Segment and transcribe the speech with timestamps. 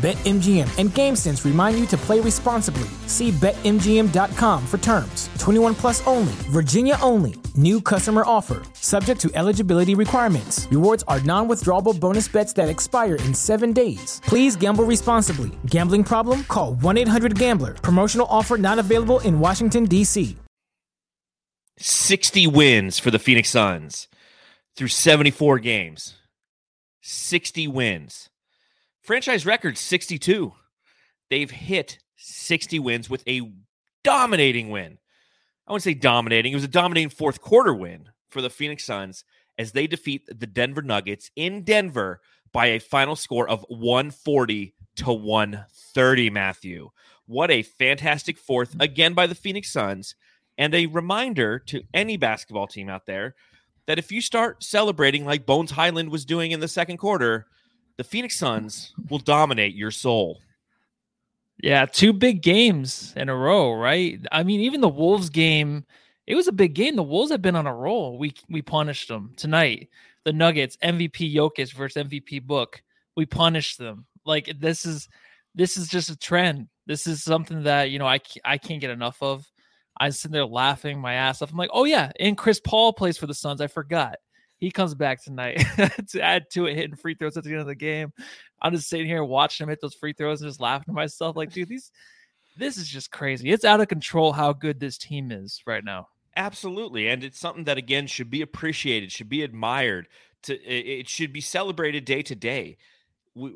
[0.00, 2.88] BetMGM and GameSense remind you to play responsibly.
[3.06, 5.28] See BetMGM.com for terms.
[5.38, 7.34] 21 plus only, Virginia only.
[7.54, 10.66] New customer offer, subject to eligibility requirements.
[10.70, 14.22] Rewards are non withdrawable bonus bets that expire in seven days.
[14.24, 15.50] Please gamble responsibly.
[15.66, 16.44] Gambling problem?
[16.44, 17.74] Call 1 800 Gambler.
[17.74, 20.34] Promotional offer not available in Washington, D.C.
[21.76, 24.08] 60 wins for the Phoenix Suns
[24.76, 26.14] through 74 games.
[27.02, 28.29] 60 wins.
[29.02, 30.52] Franchise record 62.
[31.30, 33.52] They've hit 60 wins with a
[34.04, 34.98] dominating win.
[35.66, 36.52] I wouldn't say dominating.
[36.52, 39.24] It was a dominating fourth quarter win for the Phoenix Suns
[39.58, 42.20] as they defeat the Denver Nuggets in Denver
[42.52, 46.90] by a final score of 140 to 130, Matthew.
[47.26, 50.14] What a fantastic fourth again by the Phoenix Suns.
[50.58, 53.34] And a reminder to any basketball team out there
[53.86, 57.46] that if you start celebrating like Bones Hyland was doing in the second quarter,
[58.00, 60.40] the Phoenix Suns will dominate your soul.
[61.62, 64.18] Yeah, two big games in a row, right?
[64.32, 65.84] I mean, even the Wolves game,
[66.26, 66.96] it was a big game.
[66.96, 68.16] The Wolves have been on a roll.
[68.16, 69.90] We we punished them tonight.
[70.24, 72.82] The Nuggets, MVP Jokic versus MVP Book.
[73.16, 74.06] We punished them.
[74.24, 75.06] Like this is
[75.54, 76.68] this is just a trend.
[76.86, 79.44] This is something that you know I I can't get enough of.
[79.98, 81.50] I'm sitting there laughing my ass off.
[81.50, 83.60] I'm like, oh yeah, and Chris Paul plays for the Suns.
[83.60, 84.16] I forgot
[84.60, 85.64] he comes back tonight
[86.10, 88.12] to add to it, hitting free throws at the end of the game.
[88.60, 91.34] I'm just sitting here watching him hit those free throws and just laughing to myself,
[91.34, 91.90] like, dude, these
[92.56, 93.50] this is just crazy.
[93.50, 96.08] It's out of control how good this team is right now.
[96.36, 100.08] Absolutely, and it's something that again should be appreciated, should be admired.
[100.44, 102.76] To it should be celebrated day to day.
[103.34, 103.52] We,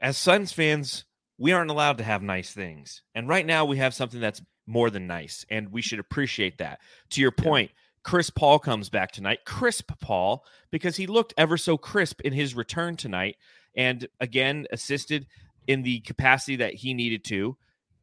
[0.00, 1.04] as Suns fans,
[1.38, 4.90] we aren't allowed to have nice things, and right now we have something that's more
[4.90, 6.80] than nice, and we should appreciate that.
[7.10, 7.70] To your point.
[8.02, 12.54] Chris Paul comes back tonight, crisp Paul, because he looked ever so crisp in his
[12.54, 13.36] return tonight.
[13.76, 15.26] And again, assisted
[15.66, 17.56] in the capacity that he needed to.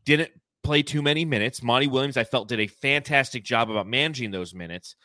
[0.05, 0.31] Didn't
[0.63, 1.63] play too many minutes.
[1.63, 4.95] Monty Williams, I felt, did a fantastic job about managing those minutes.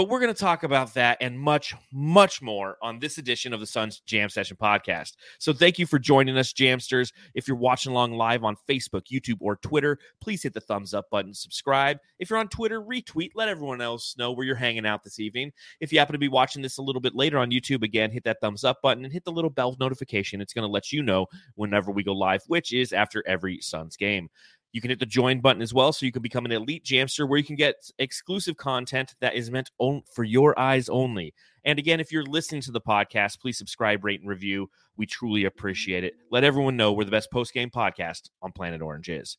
[0.00, 3.60] But we're going to talk about that and much, much more on this edition of
[3.60, 5.16] the Suns Jam Session podcast.
[5.38, 7.12] So thank you for joining us, Jamsters.
[7.34, 11.10] If you're watching along live on Facebook, YouTube, or Twitter, please hit the thumbs up
[11.10, 11.98] button, subscribe.
[12.18, 15.52] If you're on Twitter, retweet, let everyone else know where you're hanging out this evening.
[15.80, 18.24] If you happen to be watching this a little bit later on YouTube, again, hit
[18.24, 20.40] that thumbs up button and hit the little bell notification.
[20.40, 23.98] It's going to let you know whenever we go live, which is after every Suns
[23.98, 24.30] game.
[24.72, 27.28] You can hit the join button as well, so you can become an elite jamster
[27.28, 31.34] where you can get exclusive content that is meant on, for your eyes only.
[31.64, 34.70] And again, if you're listening to the podcast, please subscribe, rate, and review.
[34.96, 36.14] We truly appreciate it.
[36.30, 39.36] Let everyone know we're the best post game podcast on Planet Orange is.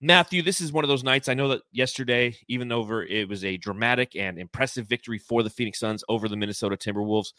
[0.00, 1.28] Matthew, this is one of those nights.
[1.28, 5.50] I know that yesterday, even though it was a dramatic and impressive victory for the
[5.50, 7.32] Phoenix Suns over the Minnesota Timberwolves,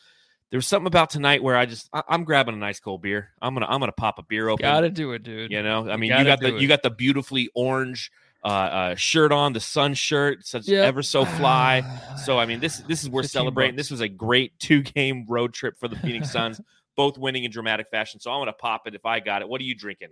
[0.52, 3.30] there's something about tonight where I just I, am grabbing a nice cold beer.
[3.42, 4.64] I'm gonna I'm gonna pop a beer open.
[4.64, 5.52] Gotta do it, dude.
[5.52, 6.62] You know, I mean, you, you got the it.
[6.62, 8.12] you got the beautifully orange
[8.44, 10.86] uh, uh, shirt on, the sun shirt, such yep.
[10.86, 11.84] ever so fly.
[12.26, 13.76] so I mean, this this is worth celebrating.
[13.76, 16.60] This was a great two game road trip for the Phoenix Suns,
[16.96, 18.20] both winning in dramatic fashion.
[18.20, 19.50] So I'm gonna pop it if I got it.
[19.50, 20.10] What are you drinking?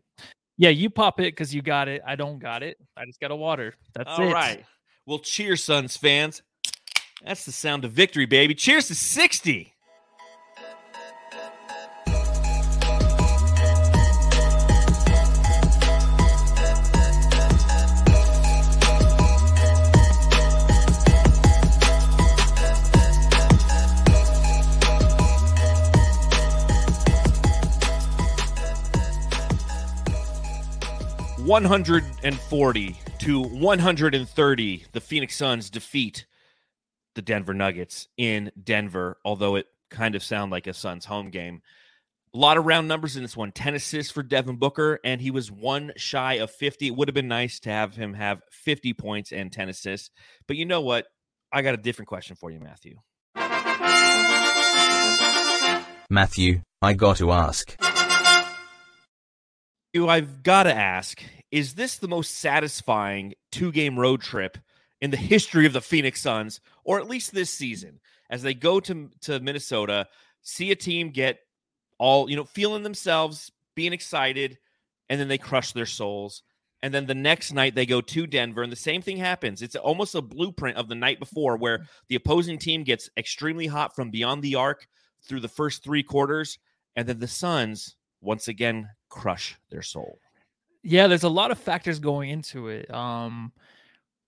[0.57, 2.01] Yeah, you pop it because you got it.
[2.05, 2.77] I don't got it.
[2.95, 3.73] I just got a water.
[3.93, 4.27] That's All it.
[4.27, 4.65] All right.
[5.05, 6.41] Well, cheers, Suns fans.
[7.23, 8.53] That's the sound of victory, baby.
[8.53, 9.73] Cheers to 60.
[31.47, 36.25] 140 to 130, the Phoenix Suns defeat
[37.15, 41.61] the Denver Nuggets in Denver, although it kind of sound like a Suns home game.
[42.35, 45.31] A lot of round numbers in this one 10 assists for Devin Booker, and he
[45.31, 46.87] was one shy of 50.
[46.87, 50.09] It would have been nice to have him have 50 points and 10 assists.
[50.49, 51.07] But you know what?
[51.53, 52.97] I got a different question for you, Matthew.
[56.09, 57.77] Matthew, I got to ask.
[60.05, 64.57] I've got to ask is this the most satisfying two game road trip
[64.99, 67.99] in the history of the Phoenix Suns, or at least this season,
[68.29, 70.07] as they go to, to Minnesota,
[70.41, 71.39] see a team get
[71.99, 74.57] all, you know, feeling themselves, being excited,
[75.09, 76.43] and then they crush their souls.
[76.83, 79.61] And then the next night they go to Denver, and the same thing happens.
[79.61, 83.95] It's almost a blueprint of the night before where the opposing team gets extremely hot
[83.95, 84.87] from beyond the arc
[85.23, 86.59] through the first three quarters,
[86.95, 90.19] and then the Suns once again crush their soul.
[90.83, 92.93] Yeah, there's a lot of factors going into it.
[92.93, 93.51] Um,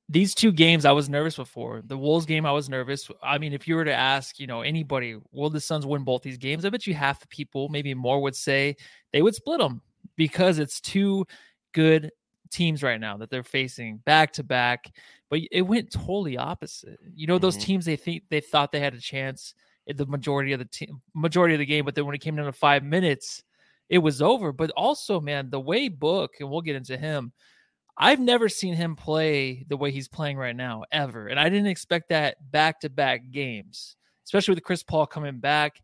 [0.09, 1.83] these two games I was nervous before.
[1.85, 3.09] The Wolves game I was nervous.
[3.21, 6.23] I mean, if you were to ask, you know, anybody, will the Suns win both
[6.23, 6.65] these games?
[6.65, 8.75] I bet you half the people, maybe more, would say
[9.13, 9.81] they would split them
[10.15, 11.25] because it's two
[11.73, 12.11] good
[12.49, 14.91] teams right now that they're facing back to back.
[15.29, 16.99] But it went totally opposite.
[17.13, 17.65] You know, those mm-hmm.
[17.65, 19.53] teams they think they thought they had a chance
[19.85, 22.35] in the majority of the team, majority of the game, but then when it came
[22.35, 23.43] down to five minutes,
[23.89, 24.51] it was over.
[24.51, 27.33] But also, man, the way Book, and we'll get into him
[28.01, 31.67] I've never seen him play the way he's playing right now ever, and I didn't
[31.67, 35.81] expect that back to back games, especially with Chris Paul coming back.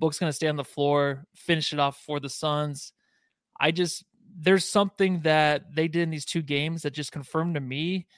[0.00, 2.92] Book's going to stay on the floor, finish it off for the Suns.
[3.60, 4.04] I just
[4.36, 8.08] there's something that they did in these two games that just confirmed to me,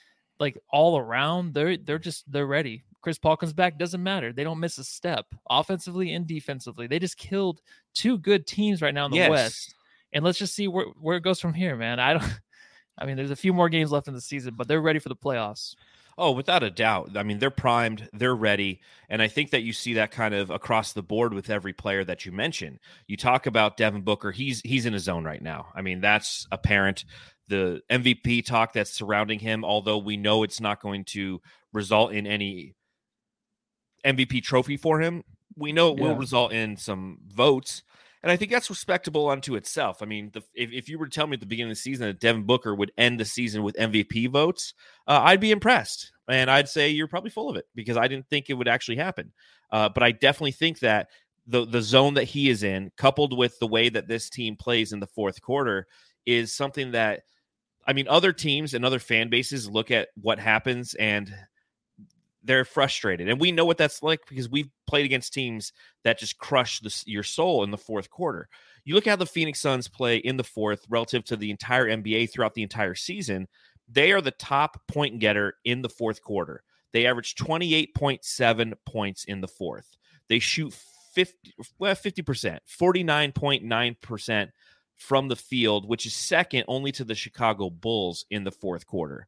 [0.41, 2.85] like all around, they're they're just they're ready.
[3.05, 4.33] Chris Paul comes back, doesn't matter.
[4.33, 6.87] They don't miss a step offensively and defensively.
[6.87, 7.61] They just killed
[7.93, 9.31] two good teams right now in the yes.
[9.31, 9.75] West.
[10.15, 12.01] And let's just see where, where it goes from here, man.
[12.01, 12.41] I don't
[12.99, 15.11] I mean, there's a few more games left in the season, but they're ready for
[15.11, 15.75] the playoffs.
[16.17, 17.15] Oh, without a doubt.
[17.15, 18.81] I mean, they're primed, they're ready.
[19.11, 22.05] And I think that you see that kind of across the board with every player
[22.05, 22.81] that you mention.
[23.07, 25.67] You talk about Devin Booker, he's he's in his zone right now.
[25.75, 27.05] I mean, that's apparent.
[27.49, 31.43] The MVP talk that's surrounding him, although we know it's not going to
[31.75, 32.75] result in any
[34.05, 35.25] MVP trophy for him,
[35.57, 36.05] we know it yeah.
[36.05, 37.83] will result in some votes.
[38.23, 40.03] And I think that's respectable unto itself.
[40.03, 41.83] I mean, the, if, if you were to tell me at the beginning of the
[41.83, 44.73] season that Devin Booker would end the season with MVP votes,
[45.07, 46.11] uh, I'd be impressed.
[46.27, 48.97] And I'd say you're probably full of it because I didn't think it would actually
[48.97, 49.33] happen.
[49.71, 51.09] Uh, but I definitely think that
[51.47, 54.95] the the zone that he is in, coupled with the way that this team plays
[54.95, 55.87] in the fourth quarter,
[56.25, 57.25] is something that
[57.87, 61.35] I mean, other teams and other fan bases look at what happens and
[62.45, 63.29] they're frustrated.
[63.29, 65.73] And we know what that's like because we've played against teams
[66.05, 68.49] that just crush your soul in the fourth quarter.
[68.85, 71.87] You look at how the Phoenix Suns play in the fourth relative to the entire
[71.87, 73.49] NBA throughout the entire season.
[73.91, 76.63] They are the top point getter in the fourth quarter.
[76.93, 79.97] They average 28.7 points in the fourth.
[80.29, 80.75] They shoot
[81.15, 84.49] 50, well, 50%, 49.9%
[84.97, 89.27] from the field, which is second only to the Chicago Bulls in the fourth quarter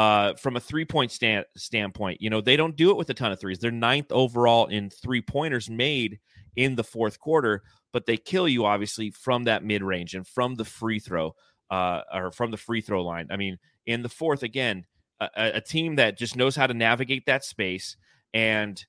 [0.00, 2.22] uh, from a three point stand, standpoint.
[2.22, 3.58] You know, they don't do it with a ton of threes.
[3.58, 6.20] They're ninth overall in three pointers made
[6.56, 7.62] in the fourth quarter,
[7.92, 11.34] but they kill you obviously from that mid range and from the free throw
[11.70, 13.26] uh, or from the free throw line.
[13.30, 14.86] I mean, in the fourth, again,
[15.20, 17.98] a, a team that just knows how to navigate that space
[18.32, 18.82] and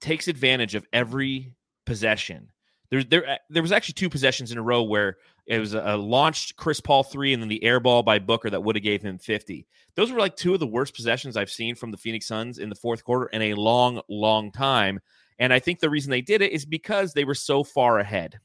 [0.00, 1.52] takes advantage of every
[1.86, 2.50] possession.
[2.90, 6.56] There, there, there was actually two possessions in a row where it was a launched
[6.56, 9.18] Chris Paul three and then the air ball by Booker that would have gave him
[9.18, 9.66] 50.
[9.94, 12.68] Those were like two of the worst possessions I've seen from the Phoenix Suns in
[12.68, 15.00] the fourth quarter in a long, long time.
[15.38, 18.38] And I think the reason they did it is because they were so far ahead.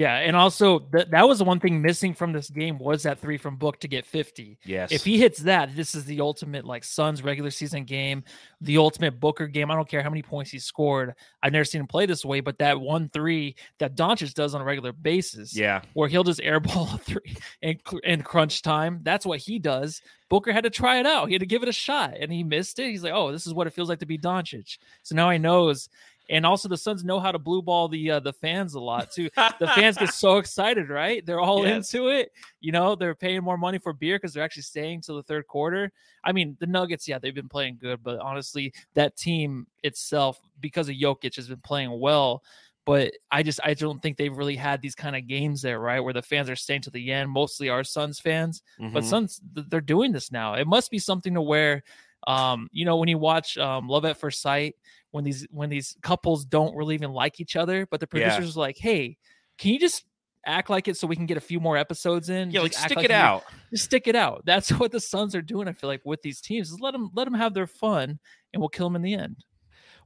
[0.00, 3.18] Yeah, and also th- that was the one thing missing from this game was that
[3.18, 4.58] three from Book to get 50.
[4.64, 4.92] Yes.
[4.92, 8.24] If he hits that, this is the ultimate like Suns regular season game,
[8.62, 9.70] the ultimate Booker game.
[9.70, 11.14] I don't care how many points he scored.
[11.42, 14.62] I've never seen him play this way, but that one three that Doncic does on
[14.62, 19.00] a regular basis, yeah, where he'll just airball a three in, in crunch time.
[19.02, 20.00] That's what he does.
[20.30, 21.26] Booker had to try it out.
[21.26, 22.88] He had to give it a shot, and he missed it.
[22.88, 25.38] He's like, "Oh, this is what it feels like to be Doncic." So now he
[25.38, 25.90] knows
[26.30, 29.10] and also the Suns know how to blue ball the uh, the fans a lot
[29.10, 29.28] too.
[29.58, 31.26] the fans get so excited, right?
[31.26, 31.92] They're all yes.
[31.92, 32.30] into it.
[32.60, 35.46] You know, they're paying more money for beer because they're actually staying till the third
[35.48, 35.92] quarter.
[36.24, 40.88] I mean, the Nuggets, yeah, they've been playing good, but honestly, that team itself, because
[40.88, 42.44] of Jokic, has been playing well.
[42.86, 46.00] But I just I don't think they've really had these kind of games there, right?
[46.00, 47.28] Where the fans are staying to the end.
[47.28, 48.94] Mostly our Suns fans, mm-hmm.
[48.94, 50.54] but Suns they're doing this now.
[50.54, 51.82] It must be something to where
[52.26, 54.76] um, you know, when you watch um, Love at First Sight,
[55.10, 58.60] when these when these couples don't really even like each other, but the producers yeah.
[58.60, 59.16] are like, "Hey,
[59.58, 60.04] can you just
[60.46, 62.50] act like it so we can get a few more episodes in?
[62.50, 63.44] Yeah, like stick like it out.
[63.70, 64.42] Just stick it out.
[64.44, 65.68] That's what the Suns are doing.
[65.68, 68.18] I feel like with these teams, is let them let them have their fun,
[68.52, 69.44] and we'll kill them in the end.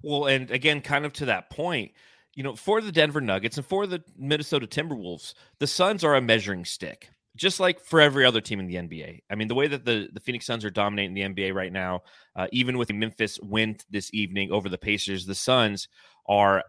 [0.03, 1.93] Well, and again, kind of to that point,
[2.35, 6.21] you know, for the Denver Nuggets and for the Minnesota Timberwolves, the Suns are a
[6.21, 9.21] measuring stick just like for every other team in the NBA.
[9.31, 12.03] I mean, the way that the, the Phoenix Suns are dominating the NBA right now,
[12.37, 15.89] uh, even with Memphis win this evening over the Pacers, the Suns
[16.29, 16.63] are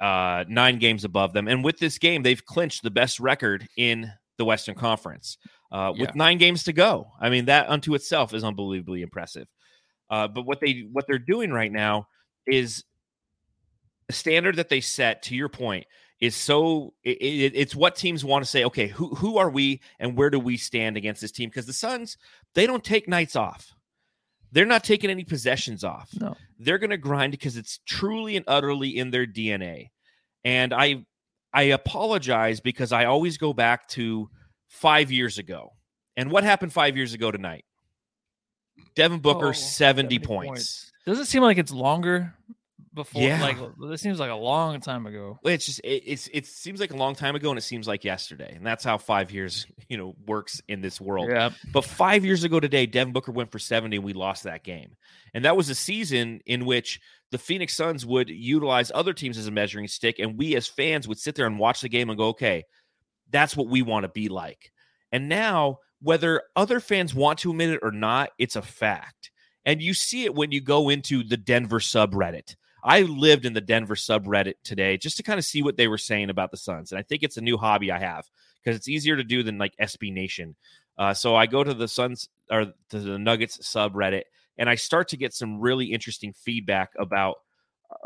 [0.00, 1.48] uh, nine games above them.
[1.48, 5.36] And with this game, they've clinched the best record in the Western Conference
[5.72, 6.06] uh, Yeah.
[6.06, 7.08] with nine games to go.
[7.20, 9.46] I mean, that unto itself is unbelievably impressive.
[10.08, 12.06] Uh, but what they what they're doing right now
[12.46, 12.82] is
[14.06, 15.22] the standard that they set.
[15.24, 15.86] To your point,
[16.20, 18.64] is so it, it, it's what teams want to say.
[18.64, 21.48] Okay, who who are we and where do we stand against this team?
[21.48, 22.16] Because the Suns
[22.54, 23.74] they don't take nights off.
[24.50, 26.08] They're not taking any possessions off.
[26.18, 26.34] No.
[26.58, 29.90] They're going to grind because it's truly and utterly in their DNA.
[30.44, 31.04] And I
[31.52, 34.28] I apologize because I always go back to
[34.68, 35.72] 5 years ago.
[36.16, 37.64] And what happened 5 years ago tonight?
[38.96, 40.90] Devin Booker Oh, 70, points.
[41.06, 42.34] Does it seem like it's longer
[42.94, 43.22] before?
[43.22, 43.40] Yeah.
[43.40, 43.56] Like
[43.90, 45.38] this seems like a long time ago.
[45.44, 48.04] It's just it, it's it seems like a long time ago and it seems like
[48.04, 48.52] yesterday.
[48.54, 51.28] And that's how 5 years, you know, works in this world.
[51.30, 51.50] Yeah.
[51.72, 54.96] But five years ago today, Devin Booker went for 70 and we lost that game.
[55.34, 59.46] And that was a season in which the Phoenix Suns would utilize other teams as
[59.46, 60.18] a measuring stick.
[60.18, 62.64] And we as fans would sit there and watch the game and go, okay,
[63.30, 64.72] that's what we want to be like.
[65.12, 69.30] And now, whether other fans want to admit it or not, it's a fact.
[69.64, 72.56] And you see it when you go into the Denver subreddit.
[72.82, 75.98] I lived in the Denver subreddit today just to kind of see what they were
[75.98, 76.92] saying about the Suns.
[76.92, 78.26] And I think it's a new hobby I have
[78.62, 80.54] because it's easier to do than like SB Nation.
[80.96, 84.22] Uh, so I go to the Suns or to the Nuggets subreddit
[84.58, 87.36] and I start to get some really interesting feedback about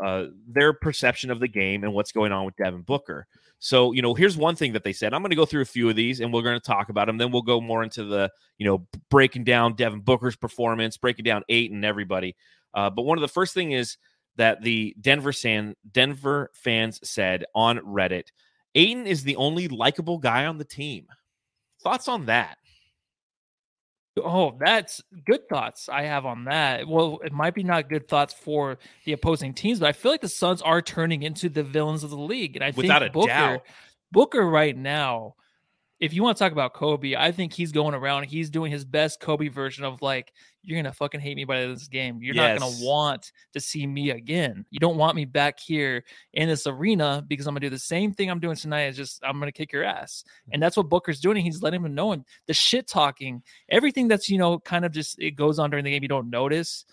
[0.03, 3.27] uh, their perception of the game and what's going on with Devin Booker.
[3.59, 5.13] So, you know, here's one thing that they said.
[5.13, 7.07] I'm going to go through a few of these and we're going to talk about
[7.07, 7.17] them.
[7.17, 11.43] Then we'll go more into the, you know, breaking down Devin Booker's performance, breaking down
[11.49, 12.35] Ayton everybody.
[12.73, 13.97] Uh, but one of the first thing is
[14.35, 18.27] that the Denver San Denver fans said on Reddit,
[18.75, 21.07] Ayton is the only likable guy on the team.
[21.81, 22.57] Thoughts on that?
[24.17, 26.87] Oh, that's good thoughts I have on that.
[26.87, 30.21] Well, it might be not good thoughts for the opposing teams, but I feel like
[30.21, 32.55] the Suns are turning into the villains of the league.
[32.55, 33.63] And I Without think a Booker, doubt.
[34.11, 35.35] Booker right now,
[36.03, 38.25] if you want to talk about Kobe, I think he's going around.
[38.25, 41.61] He's doing his best Kobe version of like, you're gonna fucking hate me by the
[41.63, 42.19] end of this game.
[42.21, 44.65] You're not gonna want to see me again.
[44.69, 48.11] You don't want me back here in this arena because I'm gonna do the same
[48.11, 48.87] thing I'm doing tonight.
[48.87, 51.37] Is just I'm gonna kick your ass, and that's what Booker's doing.
[51.37, 55.17] He's letting him know, and the shit talking, everything that's you know kind of just
[55.19, 56.03] it goes on during the game.
[56.03, 56.83] You don't notice.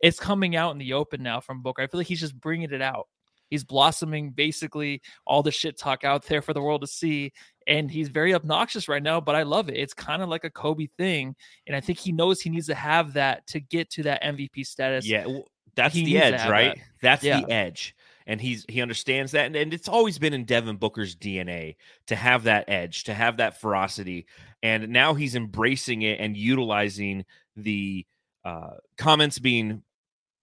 [0.00, 1.82] It's coming out in the open now from Booker.
[1.82, 3.08] I feel like he's just bringing it out.
[3.50, 7.32] He's blossoming basically all the shit talk out there for the world to see.
[7.66, 9.76] And he's very obnoxious right now, but I love it.
[9.76, 11.34] It's kind of like a Kobe thing.
[11.66, 14.66] And I think he knows he needs to have that to get to that MVP
[14.66, 15.06] status.
[15.06, 15.26] Yeah,
[15.74, 16.76] that's he the edge, right?
[16.76, 16.84] that.
[17.00, 17.40] That's Yeah.
[17.40, 17.94] the edge.
[18.26, 19.46] And he's he understands that.
[19.46, 23.36] And, and it's always been in Devin Booker's DNA to have that edge, to have
[23.38, 24.26] that ferocity.
[24.62, 27.24] And now he's embracing it and utilizing
[27.56, 28.06] the
[28.44, 29.82] uh, comments being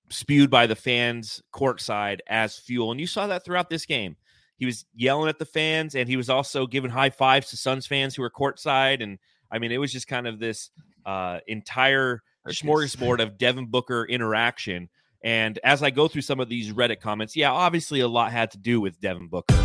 [0.10, 2.92] spewed by the fans courtside as fuel.
[2.92, 4.16] And you saw that throughout this game.
[4.62, 7.88] He was yelling at the fans and he was also giving high fives to Suns
[7.88, 9.02] fans who were courtside.
[9.02, 9.18] And
[9.52, 10.70] I mean, it was just kind of this
[11.04, 12.62] uh, entire Circus.
[12.62, 14.90] smorgasbord of Devin Booker interaction.
[15.24, 18.52] And as I go through some of these Reddit comments, yeah, obviously a lot had
[18.52, 19.56] to do with Devin Booker.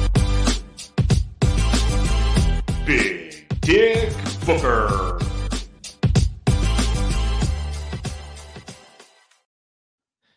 [2.86, 4.14] Big Dick
[4.46, 5.18] Booker.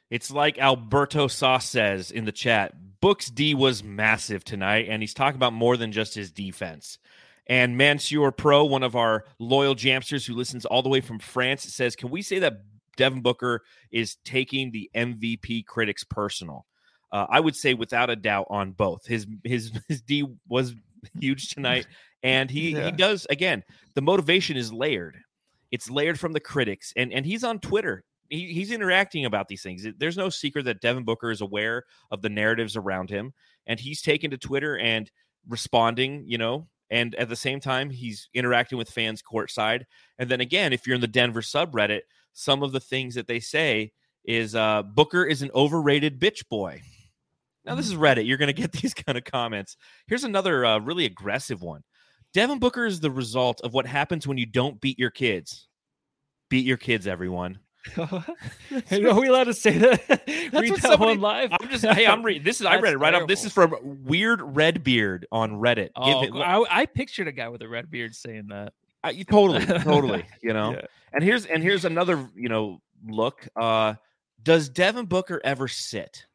[0.10, 2.74] It's like Alberto Sauce says in the chat.
[3.02, 7.00] Book's D was massive tonight, and he's talking about more than just his defense.
[7.48, 11.64] And Mansour Pro, one of our loyal jamsters who listens all the way from France,
[11.64, 12.62] says, Can we say that
[12.98, 16.66] Devin Booker is taking the MVP critics personal?
[17.12, 19.06] Uh, I would say without a doubt on both.
[19.08, 20.76] His his his D was
[21.20, 21.88] huge tonight,
[22.22, 22.86] and he Yeah.
[22.86, 23.64] he does again.
[23.96, 25.18] The motivation is layered.
[25.72, 28.04] It's layered from the critics, and and he's on Twitter.
[28.30, 29.86] He, he's interacting about these things.
[29.98, 33.34] There's no secret that Devin Booker is aware of the narratives around him,
[33.66, 35.10] and he's taken to Twitter and
[35.48, 36.24] responding.
[36.26, 39.84] You know, and at the same time, he's interacting with fans courtside.
[40.18, 42.02] And then again, if you're in the Denver subreddit,
[42.34, 43.92] some of the things that they say
[44.26, 46.82] is uh, Booker is an overrated bitch boy.
[47.66, 48.26] Now, this is Reddit.
[48.26, 49.78] You're going to get these kind of comments.
[50.08, 51.84] Here's another uh, really aggressive one.
[52.34, 55.68] Devin Booker is the result of what happens when you don't beat your kids.
[56.50, 57.60] Beat your kids, everyone.
[57.98, 58.24] Are
[58.92, 60.02] we allowed to say that?
[60.28, 61.52] Read that somebody- one live.
[61.60, 62.44] I'm just, hey, I'm reading.
[62.44, 63.28] This is, I read it right off.
[63.28, 65.90] This is from Weird Redbeard on Reddit.
[65.94, 68.74] Give Oh, it- I, I pictured a guy with a red beard saying that.
[69.04, 70.26] I- you- totally, totally.
[70.42, 70.82] You know, Yeah.
[71.14, 73.48] and here's and here's another you know look.
[73.56, 73.94] Uh,
[74.44, 76.26] does Devin Booker ever sit?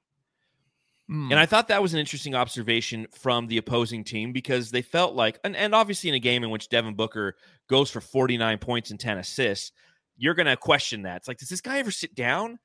[1.09, 1.31] Hmm.
[1.31, 5.15] And I thought that was an interesting observation from the opposing team because they felt
[5.15, 7.37] like, and, and obviously in a game in which Devin Booker
[7.69, 9.73] goes for 49 points and 10 assists,
[10.17, 11.17] you're going to question that.
[11.19, 12.59] It's like, does this guy ever sit down?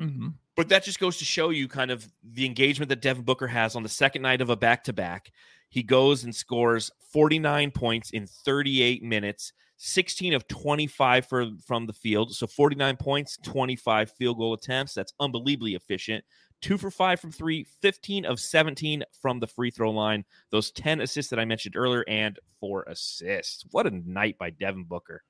[0.00, 0.34] Mhm.
[0.56, 3.74] But that just goes to show you kind of the engagement that Devin Booker has
[3.76, 5.32] on the second night of a back to back.
[5.68, 11.92] He goes and scores 49 points in 38 minutes, 16 of 25 for, from the
[11.92, 12.34] field.
[12.34, 14.92] So 49 points, 25 field goal attempts.
[14.94, 16.24] That's unbelievably efficient.
[16.60, 20.24] Two for five from three, 15 of 17 from the free throw line.
[20.50, 23.64] Those 10 assists that I mentioned earlier, and four assists.
[23.72, 25.24] What a night by Devin Booker.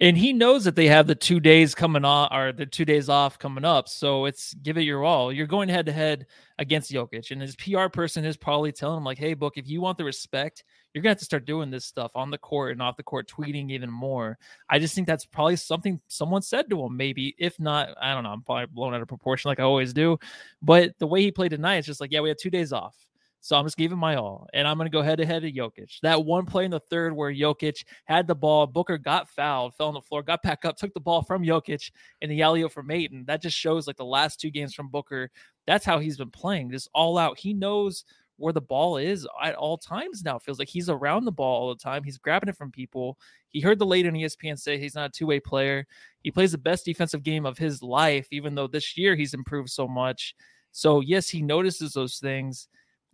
[0.00, 3.10] And he knows that they have the two days coming on or the two days
[3.10, 3.88] off coming up.
[3.88, 5.30] So it's give it your all.
[5.30, 6.26] You're going head to head
[6.58, 9.82] against Jokic, and his PR person is probably telling him like, "Hey, book, if you
[9.82, 12.80] want the respect, you're gonna have to start doing this stuff on the court and
[12.80, 14.38] off the court, tweeting even more."
[14.70, 16.96] I just think that's probably something someone said to him.
[16.96, 18.30] Maybe if not, I don't know.
[18.30, 20.18] I'm probably blown out of proportion like I always do,
[20.62, 22.96] but the way he played tonight, it's just like, yeah, we have two days off.
[23.44, 25.50] So I'm just giving my all, and I'm going to go head to head to
[25.50, 25.98] Jokic.
[26.02, 29.88] That one play in the third where Jokic had the ball, Booker got fouled, fell
[29.88, 31.90] on the floor, got back up, took the ball from Jokic,
[32.22, 33.24] and the alley from Ayton.
[33.26, 35.28] That just shows like the last two games from Booker.
[35.66, 37.36] That's how he's been playing, just all out.
[37.36, 38.04] He knows
[38.36, 40.36] where the ball is at all times now.
[40.36, 42.04] It feels like he's around the ball all the time.
[42.04, 43.18] He's grabbing it from people.
[43.48, 45.84] He heard the late on ESPN say he's not a two way player.
[46.22, 49.70] He plays the best defensive game of his life, even though this year he's improved
[49.70, 50.36] so much.
[50.70, 52.68] So yes, he notices those things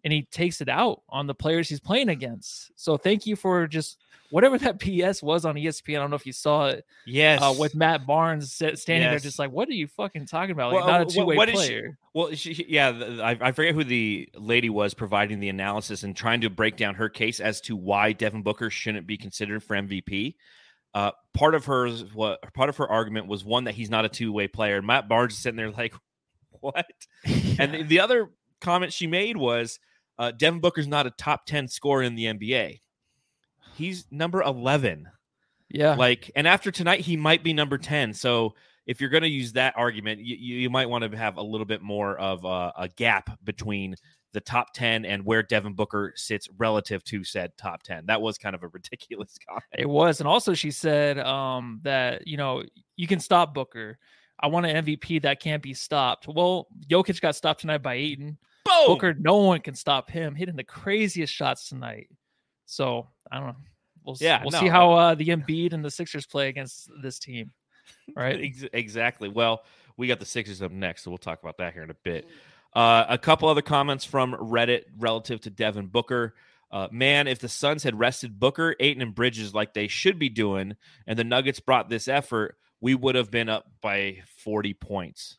[0.05, 2.71] and he takes it out on the players he's playing against.
[2.77, 3.99] So thank you for just
[4.31, 5.97] whatever that PS was on ESPN.
[5.97, 7.41] I don't know if you saw it Yes.
[7.43, 10.73] uh, with Matt Barnes standing there, just like, what are you fucking talking about?
[10.73, 11.99] Like, Well, not a two way is she- player.
[12.15, 12.89] Well, she, yeah,
[13.23, 16.97] I, I forget who the lady was providing the analysis and trying to break down
[16.97, 20.35] her case as to why Devin Booker shouldn't be considered for MVP.
[20.95, 24.09] Uh, part of her what part of her argument was one that he's not a
[24.09, 24.81] two way player.
[24.83, 25.95] Matt Barnes is sitting there like,
[26.61, 26.87] what?
[27.59, 29.79] And the, the other comment she made was,
[30.19, 32.81] uh, Devin Booker's not a top ten scorer in the NBA.
[33.75, 35.09] He's number eleven.
[35.71, 35.95] yeah.
[35.95, 38.15] Like, and after tonight, he might be number 10.
[38.15, 38.55] So
[38.87, 41.67] if you're going to use that argument, you, you might want to have a little
[41.67, 43.95] bit more of a, a gap between
[44.33, 48.07] the top 10 and where Devin Booker sits relative to said top 10.
[48.07, 49.65] That was kind of a ridiculous comment.
[49.79, 50.21] It was.
[50.21, 52.63] And also she said um that, you know,
[52.97, 53.99] you can stop Booker.
[54.41, 56.29] I want an MVP that can't be stopped.
[56.29, 58.39] Well, Jokic got stopped tonight by Ayton.
[58.65, 58.87] Boom!
[58.87, 62.09] Booker, no one can stop him hitting the craziest shots tonight.
[62.67, 63.57] So I don't know.
[64.05, 67.19] We'll, Yeah, we'll no, see how uh, the Embiid and the Sixers play against this
[67.19, 67.53] team.
[68.15, 68.55] Right.
[68.73, 69.29] Exactly.
[69.29, 69.65] Well,
[69.97, 72.27] we got the Sixers up next, so we'll talk about that here in a bit.
[72.75, 76.35] Uh, a couple other comments from Reddit relative to Devin Booker.
[76.71, 80.29] Uh, man, if the Suns had rested Booker, Ayton, and Bridges like they should be
[80.29, 85.39] doing, and the Nuggets brought this effort, we would have been up by 40 points.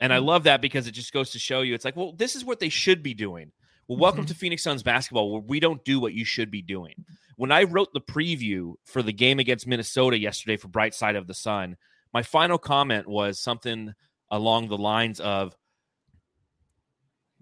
[0.00, 2.36] And I love that because it just goes to show you it's like, well, this
[2.36, 3.52] is what they should be doing.
[3.88, 4.28] Well, welcome Mhm.
[4.28, 7.04] to Phoenix Suns basketball, where we don't do what you should be doing.
[7.36, 11.26] When I wrote the preview for the game against Minnesota yesterday for Bright Side of
[11.26, 11.76] the Sun,
[12.12, 13.94] my final comment was something
[14.30, 15.54] along the lines of,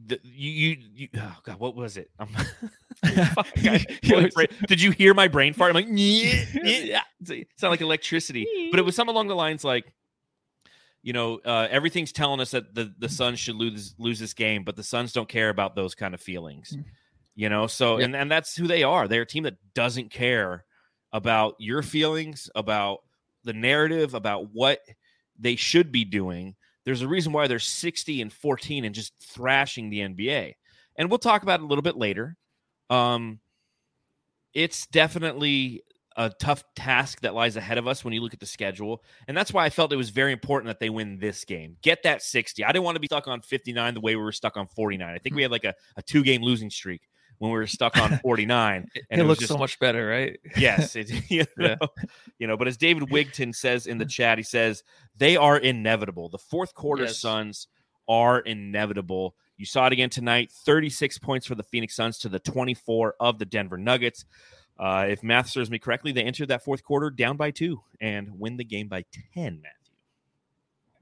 [0.07, 2.11] the, you, you, you, oh God, what was it?
[3.35, 5.71] Fuck, I- You brain- did you hear my brain fart?
[5.71, 7.01] I'm like, yeah, yeah.
[7.29, 9.93] It sounded like electricity, but it was something along the lines like,
[11.03, 14.65] you know, uh, everything's telling us that the the Suns should lose lose this game,
[14.65, 16.75] but the Suns don't care about those kind of feelings.
[16.77, 16.85] Mm.
[17.37, 18.07] You know, so Yeah.
[18.07, 19.07] and and that's who they are.
[19.09, 20.65] They're a team that doesn't care
[21.13, 23.01] about your feelings, about
[23.45, 24.81] the narrative, about what
[25.39, 26.55] they should be doing.
[26.85, 30.55] There's a reason why they're 60 and 14 and just thrashing the NBA.
[30.97, 32.37] And we'll talk about it a little bit later.
[32.91, 33.41] Um,
[34.53, 35.83] it's definitely
[36.17, 39.03] a tough task that lies ahead of us when you look at the schedule.
[39.27, 41.77] And that's why I felt it was very important that they win this game.
[41.83, 42.65] Get that 60.
[42.65, 45.13] I didn't want to be stuck on 59 the way we were stuck on 49.
[45.13, 47.03] I think we had like a, a two game losing streak
[47.39, 48.89] when we were stuck on 49.
[48.95, 50.39] It, And it was looks just- so much better, right?
[50.57, 51.87] yes, it, you, know, Yeah.
[52.39, 54.83] you know, but as David Wigton says in the chat, he says
[55.17, 56.29] they are inevitable.
[56.29, 57.19] The fourth quarter Yes.
[57.19, 57.69] Suns
[58.09, 59.35] are inevitable.
[59.57, 63.39] You saw it again tonight 36 points for the Phoenix Suns to the 24 of
[63.39, 64.25] the Denver Nuggets.
[64.79, 68.29] Uh, if math serves me correctly, they entered that fourth quarter down by two and
[68.39, 69.71] win the game by 10, Matthew.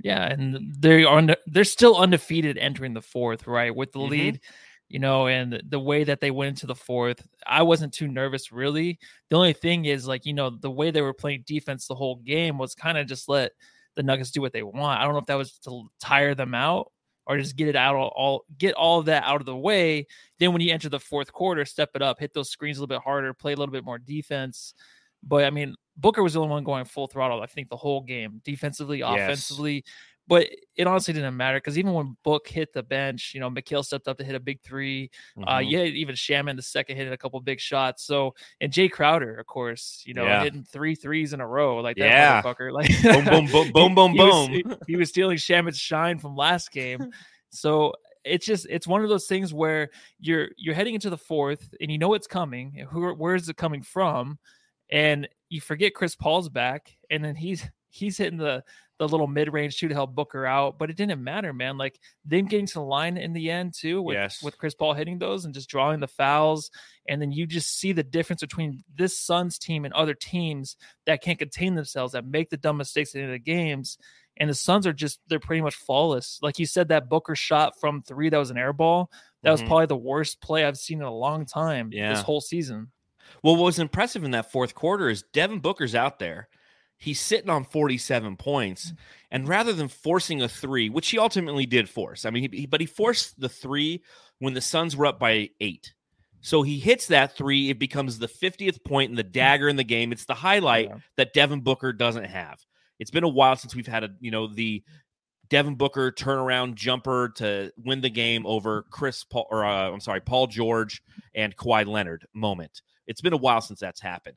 [0.02, 3.74] Yeah, and they are they're still undefeated entering the fourth, right?
[3.74, 4.10] With the Mhm.
[4.10, 4.40] lead,
[4.92, 8.52] you know, and the way that they went into the fourth, I wasn't too nervous
[8.52, 8.98] really.
[9.30, 12.16] The only thing is like, you know, the way they were playing defense the whole
[12.16, 13.52] game was kind of just let
[13.96, 15.00] the Nuggets do what they want.
[15.00, 16.92] I don't know if that was to tire them out
[17.24, 20.06] or just get it out all, all get all of that out of the way.
[20.38, 22.94] Then when you enter the fourth quarter, step it up, hit those screens a little
[22.94, 24.74] bit harder, play a little bit more defense.
[25.22, 28.02] But I mean, Booker was the only one going full throttle, I think, the whole
[28.02, 29.08] game, defensively, Yes.
[29.22, 29.84] offensively.
[30.28, 33.84] But it honestly didn't matter because even when Book hit the bench, you know, Mikal
[33.84, 35.10] stepped up to hit a big 3
[35.46, 35.70] Uh, Mhm.
[35.70, 38.04] yeah, even Shamet the second hit a couple big shots.
[38.04, 40.44] So and Jae Crowder, of course, you know, Yeah.
[40.44, 42.40] hitting three threes in a row like that Yeah.
[42.42, 42.72] motherfucker.
[42.72, 44.52] Like boom, boom, boom, boom, boom, he was- boom.
[44.52, 47.10] he, he was stealing Shamet's shine from last game.
[47.54, 47.92] So
[48.24, 51.90] it's just it's one of those things where you're you're heading into the fourth and
[51.90, 52.86] you know it's coming.
[52.90, 54.38] Who where is it coming from?
[54.90, 58.64] And you forget Chris Paul's back, and then he's he's hitting the
[59.08, 61.76] the little mid range shoot to help Booker out, but it didn't matter, man.
[61.76, 64.42] Like them getting to the line in the end too, with Yes.
[64.42, 66.70] with Chris Paul hitting those and just drawing the fouls,
[67.08, 71.22] and then you just see the difference between this Suns team and other teams that
[71.22, 73.98] can't contain themselves, that make the dumb mistakes in the the games.
[74.38, 76.38] And the Suns are just they're pretty much flawless.
[76.40, 79.10] Like you said, that Booker shot from three that was an air ball.
[79.42, 79.66] That was Mhm.
[79.66, 82.12] probably the worst play I've seen in a long time Yeah.
[82.14, 82.92] this whole season.
[83.42, 86.48] Well, what was impressive in that fourth quarter is Devin Booker's out there.
[87.02, 88.92] He's sitting on 47 points.
[89.32, 92.80] And rather than forcing a three, which he ultimately did force, I mean, he, but
[92.80, 94.04] he forced the three
[94.38, 95.94] when the Suns were up by eight.
[96.42, 97.70] So he hits that three.
[97.70, 100.12] It becomes the 50th point and the dagger in the game.
[100.12, 100.96] It's the highlight Yeah.
[101.16, 102.60] that Devin Booker doesn't have.
[103.00, 104.84] It's been a while since we've had a, you know, the
[105.48, 110.20] Devin Booker turnaround jumper to win the game over Chris Paul, or uh, I'm sorry,
[110.20, 111.02] Paul George
[111.34, 112.80] and Kawhi Leonard moment.
[113.08, 114.36] It's been a while since that's happened.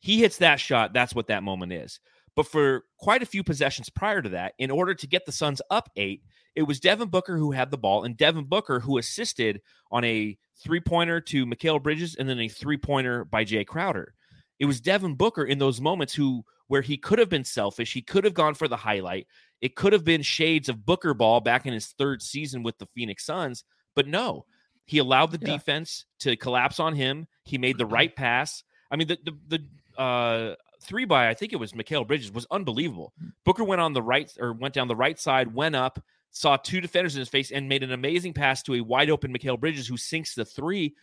[0.00, 0.92] He hits that shot.
[0.92, 2.00] That's what that moment is.
[2.34, 5.62] But for quite a few possessions prior to that, in order to get the Suns
[5.70, 6.22] up eight,
[6.54, 10.36] it was Devin Booker who had the ball and Devin Booker who assisted on a
[10.62, 14.14] three pointer to Mikal Bridges and then a three pointer by Jae Crowder.
[14.58, 18.02] It was Devin Booker in those moments who, where he could have been selfish, he
[18.02, 19.26] could have gone for the highlight.
[19.60, 22.88] It could have been shades of Booker ball back in his third season with the
[22.94, 24.44] Phoenix Suns, but no,
[24.84, 25.56] he allowed the Yeah.
[25.56, 27.26] defense to collapse on him.
[27.44, 27.94] He made the mm-hmm.
[27.94, 28.62] right pass.
[28.90, 29.64] I mean, the the, the
[29.98, 33.12] uh, three by I think it was Mikal Bridges was unbelievable.
[33.44, 36.80] Booker went on the right or went down the right side, went up, saw two
[36.80, 39.86] defenders in his face, and made an amazing pass to a wide open Mikal Bridges
[39.86, 40.94] who sinks the three.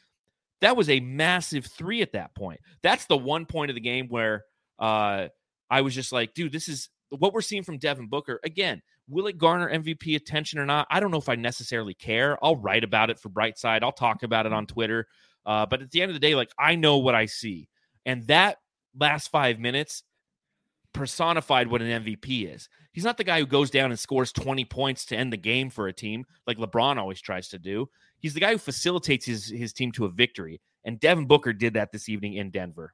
[0.62, 2.60] That was a massive three at that point.
[2.82, 4.46] That's the one point of the game where
[4.80, 5.28] uh,
[5.70, 8.40] I was just like, dude, this is what we're seeing from Devin Booker.
[8.44, 10.88] Again, will it garner MVP attention or not?
[10.90, 12.38] I don't know if I necessarily care.
[12.44, 13.84] I'll write about it for Brightside.
[13.84, 15.08] I'll talk about it on Twitter.
[15.46, 17.70] Uh, but at the end of the day, like I know what I see.
[18.06, 18.58] And that
[18.98, 20.04] last five minutes
[20.94, 22.70] personified what an MVP is.
[22.92, 25.70] He's not the guy who goes down and scores 20 points to end the game
[25.70, 27.90] for a team like LeBron always tries to do.
[28.20, 30.62] He's the guy who facilitates his, his team to a victory.
[30.86, 32.94] And Devin Booker did that this evening in Denver.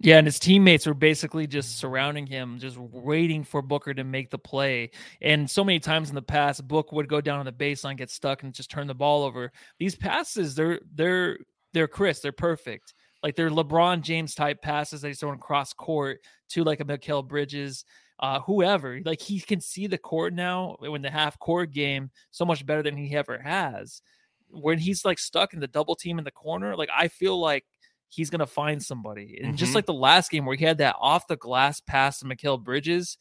[0.00, 4.30] Yeah, and his teammates were basically just surrounding him, just waiting for Booker to make
[4.30, 4.90] the play.
[5.20, 8.10] And so many times in the past, Book would go down on the baseline, get
[8.10, 9.52] stuck, and just turn the ball over.
[9.78, 11.38] These passes, they're they're
[11.72, 12.94] they're crisp, they're perfect.
[13.22, 17.26] Like they're LeBron James type passes that he's throwing cross court to like a Mikal
[17.26, 17.84] Bridges,
[18.18, 19.00] uh, whoever.
[19.04, 22.82] Like he can see the court now in the half court game so much better
[22.82, 24.02] than he ever has.
[24.50, 27.64] When he's like stuck in the double team in the corner, like I feel like
[28.08, 29.40] he's gonna find somebody.
[29.42, 29.76] And just Mhm.
[29.76, 33.16] like the last game where he had that off the glass pass to Mikal Bridges,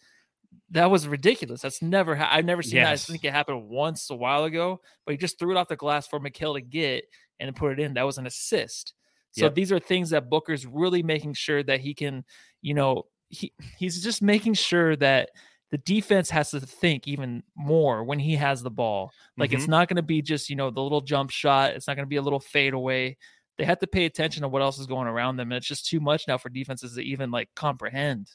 [0.72, 1.62] that was ridiculous.
[1.62, 2.92] That's never ha- I've never seen that.
[3.10, 5.78] I think it happened once a while ago, but he just threw it off the
[5.78, 7.06] glass for Mikal to get
[7.40, 7.94] and put it in.
[7.94, 8.94] That was an assist.
[9.32, 9.50] So Yep.
[9.50, 12.26] these are things that Booker's really making sure that he can,
[12.62, 15.30] you know, he he's just making sure that
[15.72, 19.14] the defense has to think even more when he has the ball.
[19.38, 19.70] Like it's Mhm.
[19.70, 21.74] not going to be just, you know, the little jump shot.
[21.74, 23.18] It's not going to be a little fade away.
[23.58, 25.52] They have to pay attention to what else is going around them.
[25.52, 28.32] And it's just too much now for defenses to even like comprehend.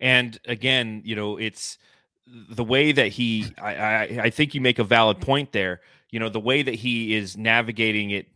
[0.00, 1.78] And again, you know, it's
[2.26, 5.80] the way that he I, I I think you make a valid point there.
[6.10, 8.28] You know, the way that he is navigating it,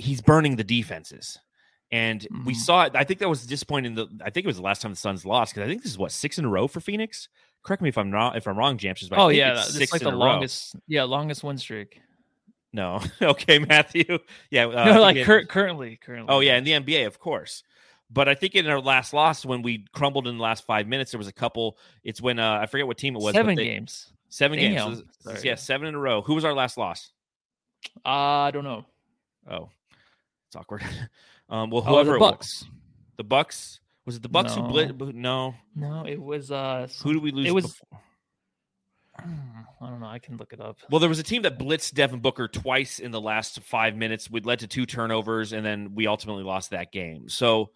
[0.00, 1.38] he's burning the defenses.
[1.92, 2.56] And we Mhm.
[2.56, 2.92] saw it.
[2.94, 3.94] I think that was disappointing.
[3.96, 5.90] The I think it was the last time the Suns lost because I think this
[5.92, 7.28] is what six in a row for Phoenix.
[7.64, 8.36] Correct me if I'm wrong.
[8.36, 8.76] If I'm wrong.
[8.80, 10.18] But oh yeah, it's six like the a row.
[10.18, 12.00] longest, yeah, longest win streak.
[12.72, 14.18] No, okay, Matthew.
[14.50, 16.32] Yeah, uh, no, like cur- currently, currently.
[16.32, 17.64] Oh yeah, in the NBA, of course.
[18.08, 21.10] But I think in our last loss, when we crumbled in the last five minutes,
[21.10, 21.76] there was a couple.
[22.04, 23.34] It's when uh, I forget what team it was.
[23.34, 24.12] seven they- games.
[24.28, 24.94] Seven Damn.
[24.94, 25.02] games.
[25.22, 26.22] So yeah, seven in a row.
[26.22, 27.10] Who was our last loss?
[28.06, 28.84] Uh, I don't know.
[29.50, 29.70] Oh,
[30.50, 30.82] it's awkward.
[31.48, 32.30] um, well, Oh, whoever the it was.
[32.30, 32.64] Bucks.
[33.16, 34.68] the Bucks was it the Bucks who No.
[34.68, 35.14] blit?
[35.14, 36.88] No, No, it was uh.
[37.02, 37.46] who did we lose?
[37.46, 38.00] It was- before?
[39.18, 40.06] I don't know.
[40.06, 40.78] I can look it up.
[40.90, 44.30] Well, there was a team that blitzed Devin Booker twice in the last five minutes.
[44.30, 47.28] We led to two turnovers, and then we ultimately lost that game.
[47.28, 47.70] So,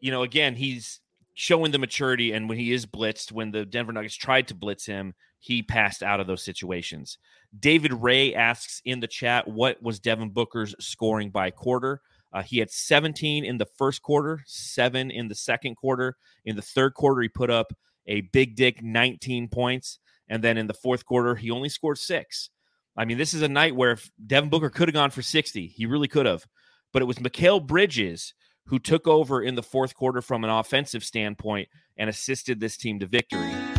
[0.00, 1.00] you know, again, he's
[1.34, 2.32] showing the maturity.
[2.32, 6.02] And when he is blitzed, when the Denver Nuggets tried to blitz him, he passed
[6.02, 7.18] out of those situations.
[7.58, 12.02] David Ray asks in the chat, what was Devin Booker's scoring by quarter?
[12.32, 16.16] Uh, he had 17 in the first quarter, seven in the second quarter.
[16.44, 17.72] In the third quarter, he put up
[18.06, 19.98] a big dick 19 points.
[20.28, 22.50] And then in the fourth quarter, he only scored six.
[22.96, 25.66] I mean, this is a night where if Devin Booker could have gone for 60.
[25.66, 26.46] He really could have.
[26.92, 28.34] But it was Mikal Bridges
[28.66, 33.00] who took over in the fourth quarter from an offensive standpoint and assisted this team
[33.00, 33.69] to victory.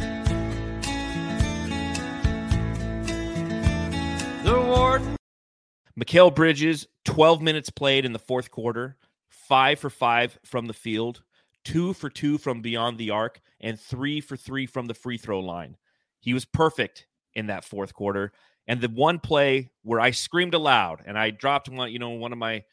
[5.99, 8.97] Mikal Bridges, 12 minutes played in the fourth quarter,
[9.29, 11.23] five for five from the field,
[11.65, 15.39] two for two from beyond the arc, and three for three from the free throw
[15.39, 15.77] line.
[16.19, 18.31] He was perfect in that fourth quarter.
[18.67, 22.31] And the one play where I screamed aloud and I dropped one, you know, one
[22.31, 22.63] of my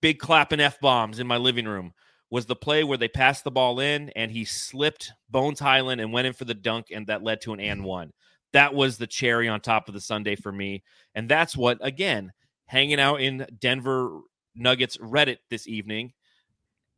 [0.00, 1.92] big clapping F bombs in my living room
[2.30, 6.12] was the play where they passed the ball in and he slipped Bones Hyland and
[6.12, 8.12] went in for the dunk, and that led to an and one.
[8.52, 10.82] That was the cherry on top of the sundae for me.
[11.14, 12.32] And that's what, again,
[12.66, 14.20] hanging out in Denver
[14.54, 16.12] Nuggets Reddit this evening,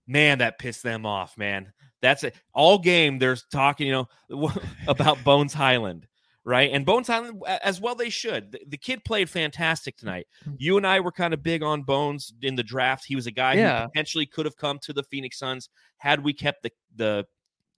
[0.06, 1.72] man, that pissed them off, man.
[2.02, 2.34] That's it.
[2.52, 4.52] All game, there's talking, you know,
[4.88, 6.06] about Bones Hyland,
[6.44, 6.70] right?
[6.72, 8.52] And Bones Hyland, as well, they should.
[8.52, 10.26] The, the, kid played fantastic tonight.
[10.46, 10.56] Mm.
[10.58, 13.04] You and I were kind of big on Bones in the draft.
[13.06, 13.82] He was a guy yeah.
[13.82, 17.24] who potentially could have come to the Phoenix Suns had we kept the the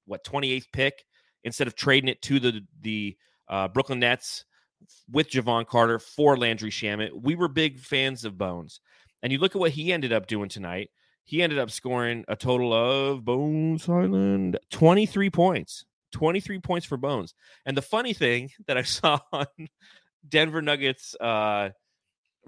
[0.06, 1.04] what 28th pick
[1.44, 3.16] instead of trading it to the the
[3.48, 4.44] uh, Brooklyn Nets
[5.10, 7.10] with Jevon Carter for Landry Shamet.
[7.12, 8.80] We were big fans of Bones,
[9.22, 10.90] and you look at what he ended up doing tonight.
[11.24, 15.84] He ended up scoring a total of Bones Hyland 23 points.
[16.12, 17.34] 23 points for Bones.
[17.66, 19.46] And the funny thing that I saw on
[20.28, 21.70] Denver Nuggets uh,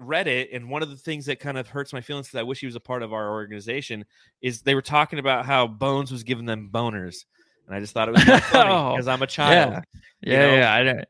[0.01, 2.59] Reddit, and one of the things that kind of hurts my feelings because I wish
[2.59, 4.05] he was a part of our organization,
[4.41, 7.25] is they were talking about how Bones was giving them boners.
[7.69, 9.83] And I just thought it was funny because oh, I'm a child.
[10.21, 10.55] Yeah, yeah, know?
[10.55, 10.73] yeah.
[10.73, 11.05] I don't.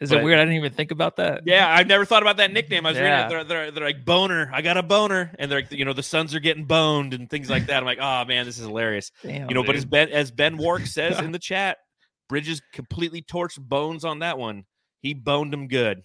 [0.00, 0.38] Is but, it weird?
[0.38, 1.42] I didn't even think about that.
[1.44, 2.86] Yeah, I've never thought about that nickname.
[2.86, 3.04] I was yeah.
[3.04, 3.28] reading it.
[3.28, 4.50] They're, they're, they're, like boner.
[4.52, 7.30] I got a boner, and they're like, you know, the Suns are getting boned and
[7.30, 7.76] things like that.
[7.76, 9.12] I'm like, oh man, this is hilarious.
[9.22, 9.66] Damn, you know, dude.
[9.66, 11.76] but as Ben as Ben Wark says in the chat,
[12.28, 14.64] Bridges completely torched Bones on that one.
[15.02, 16.02] He boned him good.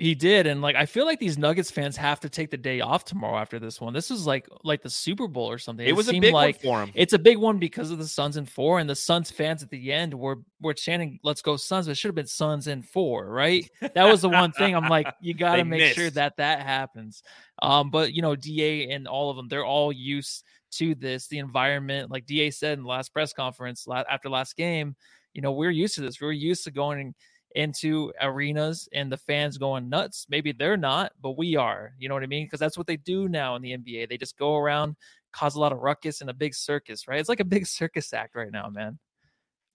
[0.00, 2.80] He did, and like I feel like these Nuggets fans have to take the day
[2.80, 3.92] off tomorrow after this one.
[3.92, 5.84] This is like like the Super Bowl or something.
[5.84, 6.92] It, it was a big like one for him.
[6.94, 9.70] It's a big one because of the Suns in four, and the Suns fans at
[9.70, 12.80] the end were were chanting "Let's go Suns," but it should have been Suns in
[12.80, 13.68] four, right?
[13.80, 14.76] That was the one thing.
[14.76, 15.96] I'm like, you got to make missed.
[15.96, 17.24] sure that that happens.
[17.60, 21.26] Um, but you know, Da and all of them, they're all used to this.
[21.26, 24.94] The environment, like Da said in the last press conference after last game
[25.34, 26.20] you know, we're used to this.
[26.20, 27.14] We're used to going
[27.58, 30.26] into arenas and the fans going nuts.
[30.30, 31.92] Maybe they're not, but we are.
[31.98, 32.46] You know what I mean?
[32.46, 34.08] Because that's what they do now in the NBA.
[34.08, 34.94] They just go around,
[35.32, 37.18] cause a lot of ruckus and a big circus, right?
[37.18, 39.00] It's like a big circus act right now, man.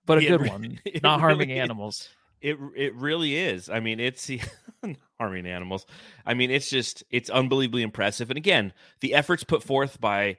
[0.05, 2.07] But a good one, not harming really, animals.
[2.41, 3.69] It it really is.
[3.69, 4.31] I mean, it's
[5.19, 5.85] harming animals.
[6.25, 8.29] I mean, it's just it's unbelievably impressive.
[8.29, 10.37] And again, the efforts put forth by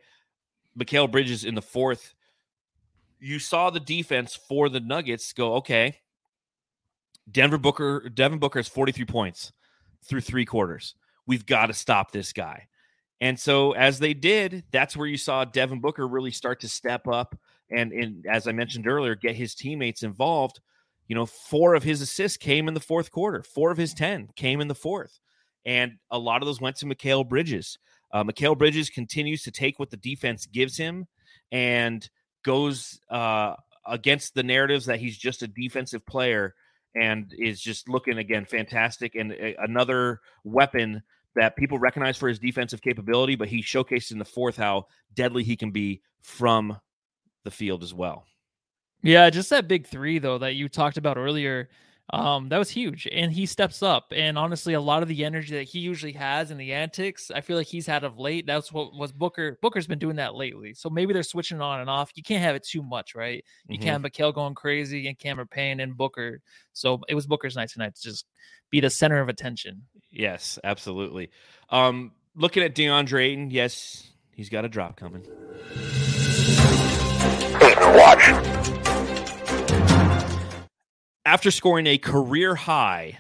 [0.78, 2.14] Mikal Bridges in the fourth
[3.24, 5.96] you saw the defense for the Nuggets go, okay,
[7.30, 9.52] Denver Booker, Devin Booker has 43 points
[10.04, 10.94] through three quarters.
[11.26, 12.68] We've got to stop this guy.
[13.20, 17.06] And so as they did, that's where you saw Devin Booker really start to step
[17.08, 17.38] up
[17.70, 20.60] and, and as I mentioned earlier, get his teammates involved.
[21.08, 23.42] You know, four of his assists came in the fourth quarter.
[23.42, 25.18] Four of his 10 came in the fourth.
[25.64, 27.78] And a lot of those went to Mikal Bridges.
[28.12, 31.06] Uh, Mikal Bridges continues to take what the defense gives him
[31.50, 32.08] and–
[32.44, 33.54] goes uh,
[33.87, 36.54] against the narratives that he's just a defensive player
[36.94, 41.02] and is just looking again fantastic and a, another weapon
[41.35, 45.42] that people recognize for his defensive capability, but he showcased in the fourth how deadly
[45.42, 46.78] he can be from
[47.44, 48.24] the field as well.
[49.02, 51.68] Yeah, just that big three though that you talked about earlier.
[52.10, 53.08] Um, that was huge.
[53.10, 54.12] And he steps up.
[54.14, 57.40] And honestly, a lot of the energy that he usually has in the antics, I
[57.40, 58.46] feel like he's had of late.
[58.46, 59.58] That's what was Booker.
[59.62, 60.74] Booker's been doing that lately.
[60.74, 62.12] So maybe they're switching on and off.
[62.14, 63.42] You can't have it too much, right?
[63.68, 63.84] You mm-hmm.
[63.84, 66.40] can't have Mikal going crazy and Cameron Payne and Booker.
[66.72, 68.26] So it was Booker's night tonight to just
[68.70, 69.82] be the center of attention.
[70.10, 71.30] Yes, absolutely.
[71.70, 75.22] Um, looking at DeAndre Ayton, yes, he's got a drop coming.
[77.96, 78.84] Watch
[81.24, 83.18] after scoring a career high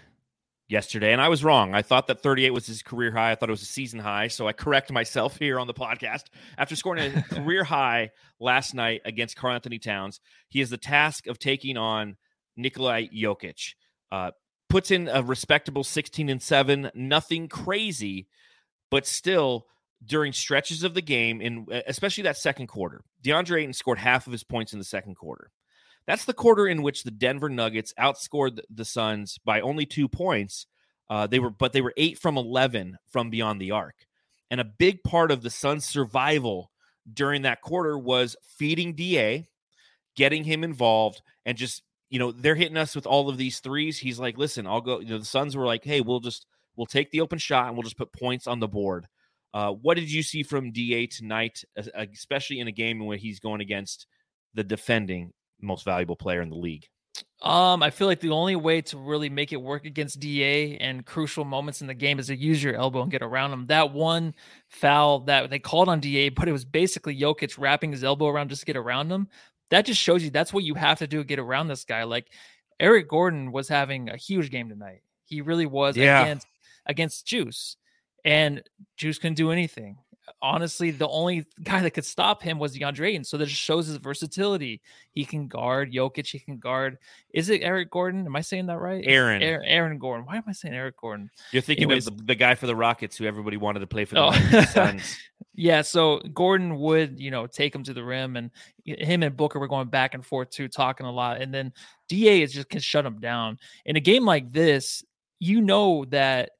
[0.68, 1.74] yesterday, and I was wrong.
[1.74, 3.32] I thought that 38 was his career high.
[3.32, 4.28] I thought it was a season high.
[4.28, 6.24] So I correct myself here on the podcast.
[6.58, 11.38] After scoring a career high last night against Karl-Anthony Towns, he has the task of
[11.38, 12.16] taking on
[12.56, 13.74] Nikolai Jokic.
[14.10, 14.30] Uh,
[14.68, 18.28] puts in a respectable 16 and 7, nothing crazy,
[18.90, 19.66] but still
[20.04, 24.32] during stretches of the game, in especially that second quarter, DeAndre Ayton scored half of
[24.32, 25.50] his points in the second quarter.
[26.06, 30.66] That's the quarter in which the Denver Nuggets outscored the Suns by only two points.
[31.08, 33.94] Uh, they were, but they were eight from eleven from beyond the arc,
[34.50, 36.70] and a big part of the Suns' survival
[37.12, 39.46] during that quarter was feeding Da,
[40.16, 43.98] getting him involved, and just you know they're hitting us with all of these threes.
[43.98, 45.00] He's like, listen, I'll go.
[45.00, 47.76] You know, the Suns were like, hey, we'll just we'll take the open shot and
[47.76, 49.06] we'll just put points on the board.
[49.52, 51.64] Uh, what did you see from Da tonight,
[51.94, 54.06] especially in a game where he's going against
[54.54, 55.32] the defending
[55.64, 56.86] most valuable player in the league.
[57.42, 61.04] Um, I feel like the only way to really make it work against DA and
[61.04, 63.66] crucial moments in the game is to use your elbow and get around him.
[63.66, 64.34] That one
[64.68, 68.48] foul that they called on DA, but it was basically Jokic wrapping his elbow around
[68.48, 69.28] just to get around him.
[69.70, 72.04] That just shows you that's what you have to do to get around this guy.
[72.04, 72.28] Like
[72.80, 75.02] Eric Gordon was having a huge game tonight.
[75.26, 76.22] He really was Yeah.
[76.22, 76.46] against
[76.86, 77.76] against Juice,
[78.24, 78.62] and
[78.96, 79.98] Juice couldn't do anything.
[80.40, 83.24] Honestly, the only guy that could stop him was DeAndre Ayton.
[83.24, 84.80] So that just shows his versatility.
[85.12, 86.26] He can guard Jokic.
[86.26, 86.98] He can guard.
[87.32, 88.24] Is it Eric Gordon?
[88.26, 89.04] Am I saying that right?
[89.06, 89.42] Aaron.
[89.42, 90.24] Aaron, Aaron Gordon.
[90.26, 91.30] Why am I saying Eric Gordon?
[91.52, 92.06] You're thinking Anyways.
[92.06, 94.64] of the, the guy for the Rockets who everybody wanted to play for the Oh.
[94.72, 95.18] Suns.
[95.54, 98.50] Yeah, so Gordon would, you know, take him to the rim, and
[98.84, 101.40] him and Booker were going back and forth too, talking a lot.
[101.40, 101.72] And then
[102.08, 103.58] Da is just can shut him down.
[103.84, 105.04] In a game like this,
[105.38, 106.50] you know that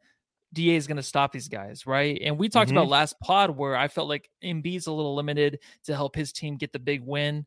[0.54, 2.18] Da is going to stop these guys, right?
[2.24, 5.94] And we talked about last pod where I felt like Embiid's a little limited to
[5.94, 7.44] help his team get the big win.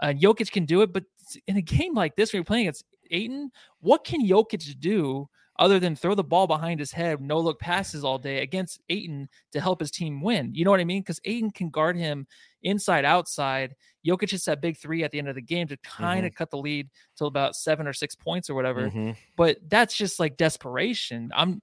[0.00, 1.04] Uh, Jokic can do it, but
[1.46, 5.78] in a game like this, when you're playing against Ayton, what can Jokic do other
[5.78, 9.60] than throw the ball behind his head, no look passes all day against Ayton to
[9.60, 10.54] help his team win?
[10.54, 11.02] You know what I mean?
[11.02, 12.26] Because Ayton can guard him
[12.62, 13.74] inside, outside.
[14.06, 16.50] Jokic hits that big three at the end of the game to kind of cut
[16.50, 18.88] the lead till about seven or six points or whatever.
[18.88, 19.16] Mhm.
[19.36, 21.30] But that's just like desperation.
[21.34, 21.60] I'm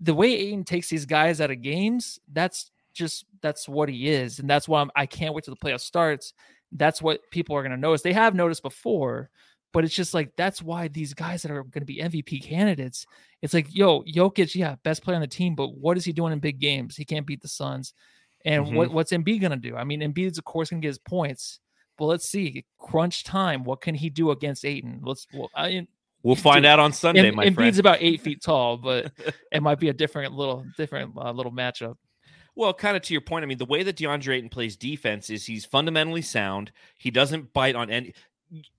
[0.00, 2.18] the way Ayton takes these guys out of games.
[2.32, 5.66] That's just that's what he is, and that's why I'm, I can't wait till the
[5.66, 6.32] playoff starts.
[6.72, 8.02] That's what people are going to notice.
[8.02, 9.30] They have noticed before,
[9.72, 13.06] but it's just like that's why these guys that are going to be MVP candidates.
[13.42, 16.32] It's like, yo, Jokic, yeah, best player on the team, but what is he doing
[16.32, 16.96] in big games?
[16.96, 17.94] He can't beat the Suns.
[18.44, 18.94] And what, mm-hmm.
[18.94, 19.76] what's Embiid going to do?
[19.76, 21.60] I mean, Embiid's of course going to get his points,
[21.98, 23.64] but let's see, crunch time.
[23.64, 25.00] What can he do against Ayton?
[25.02, 25.26] Let's.
[25.32, 25.86] Well, I,
[26.26, 27.78] We'll find out on Sunday, my Embiid's friend.
[27.78, 29.12] about eight feet tall, but
[29.52, 31.94] it might be a different little different uh, little matchup.
[32.56, 35.30] Well, kind of to your point, I mean, the way that DeAndre Ayton plays defense
[35.30, 36.72] is he's fundamentally sound.
[36.98, 38.12] He doesn't bite on any.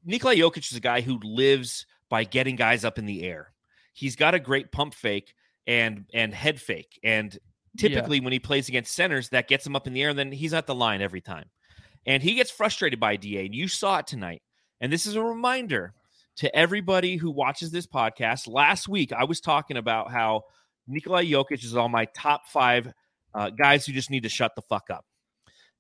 [0.04, 3.54] Nikola Jokic is a guy who lives by getting guys up in the air.
[3.94, 5.34] He's got a great pump fake
[5.66, 7.38] and and head fake, and
[7.78, 10.10] typically when he plays against centers, that gets him up in the air.
[10.10, 11.46] And then he's at the line every time,
[12.06, 13.46] and he gets frustrated by Da.
[13.46, 14.42] And you saw it tonight.
[14.82, 15.94] And this is a reminder
[16.38, 18.48] to everybody who watches this podcast.
[18.48, 20.44] Last week, I was talking about how
[20.88, 22.92] Nikola Jokic is on my top five
[23.34, 25.06] uh, guys who just need to shut the fuck up.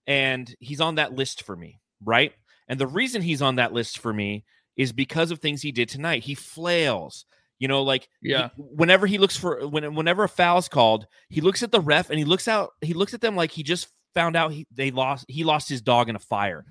[0.06, 2.34] And he's on that list for me, right?
[2.68, 5.90] And the reason he's on that list for me is because of things he did
[5.90, 6.24] tonight.
[6.24, 7.26] He flails,
[7.60, 8.50] you know, like he- Yeah.
[8.58, 12.20] whenever he looks for when whenever a foul's called, he looks at the ref and
[12.20, 12.72] he looks out.
[12.82, 15.26] He looks at them like he just found out he they lost.
[15.28, 16.66] He lost his dog in a fire.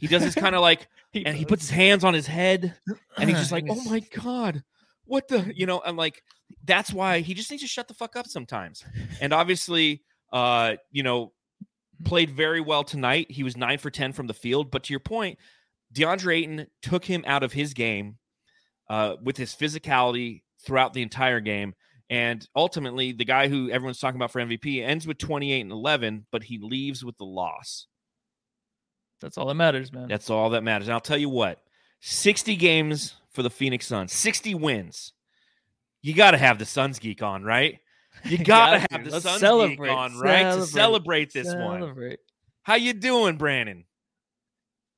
[0.00, 2.74] He does this kind of like, and he puts his hands on his head,
[3.16, 4.62] and he's just like, "Oh my god,
[5.04, 6.22] what the?" You know, I'm like,
[6.64, 8.84] that's why he just needs to shut the fuck up sometimes.
[9.20, 11.32] And obviously, uh, you know,
[12.04, 13.30] played very well tonight.
[13.30, 14.70] He was nine for ten from the field.
[14.70, 15.38] But to your point,
[15.94, 18.18] DeAndre Ayton took him out of his game
[18.88, 21.74] uh, with his physicality throughout the entire game.
[22.08, 26.26] And ultimately, the guy who everyone's talking about for MVP ends with 28 and 11,
[26.32, 27.86] but he leaves with the loss.
[29.20, 30.08] That's all that matters, man.
[30.08, 30.88] That's all that matters.
[30.88, 31.60] And I'll tell you what
[32.00, 35.12] 60 games for the Phoenix Suns, 60 wins.
[36.02, 37.78] You got to have the Suns geek on, right?
[38.24, 39.88] You got to have the Let's Suns celebrate.
[39.88, 40.42] geek on, right?
[40.42, 40.66] To Celebrate.
[40.66, 41.80] celebrate this one.
[41.80, 42.18] Celebrate.
[42.62, 43.84] How you doing, Brandon?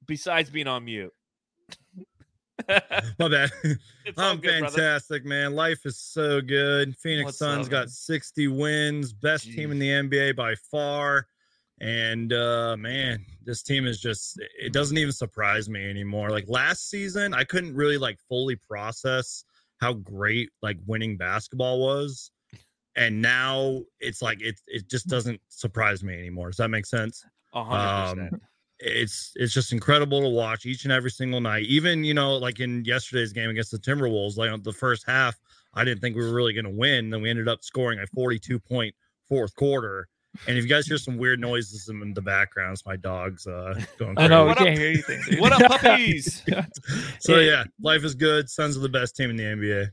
[0.07, 1.13] Besides being on mute.
[2.69, 2.81] My
[3.19, 3.51] bad.
[4.17, 4.77] I'm good, brother.
[4.77, 5.55] fantastic, man.
[5.55, 6.97] Life is so good.
[6.97, 11.27] Phoenix What's Suns up, got 60 wins, best team in the NBA by far.
[11.83, 16.31] And uh man, this team is just it doesn't even surprise me anymore.
[16.31, 19.45] Like last season, I couldn't really like fully process
[19.81, 22.31] how great like winning basketball was.
[22.95, 26.51] And now it's like it it just doesn't surprise me anymore.
[26.51, 27.25] Does that make sense?
[27.53, 28.41] Um,
[28.79, 31.65] it's it's just incredible to watch each and every single night.
[31.65, 35.37] Even you know, like in yesterday's game against the Timberwolves, like the first half,
[35.75, 37.11] I didn't think we were really going to win.
[37.11, 38.95] Then we ended up scoring a 42 point
[39.29, 40.09] fourth quarter.
[40.49, 43.75] And if you guys hear some weird noises in the background, it's my dogs uh,
[43.99, 45.23] going I know we What up- can't hear anything.
[45.29, 45.41] dude.
[45.41, 46.43] What up, puppies?
[47.21, 48.49] So yeah, life is good.
[48.49, 49.89] Suns are the best team in the NBA.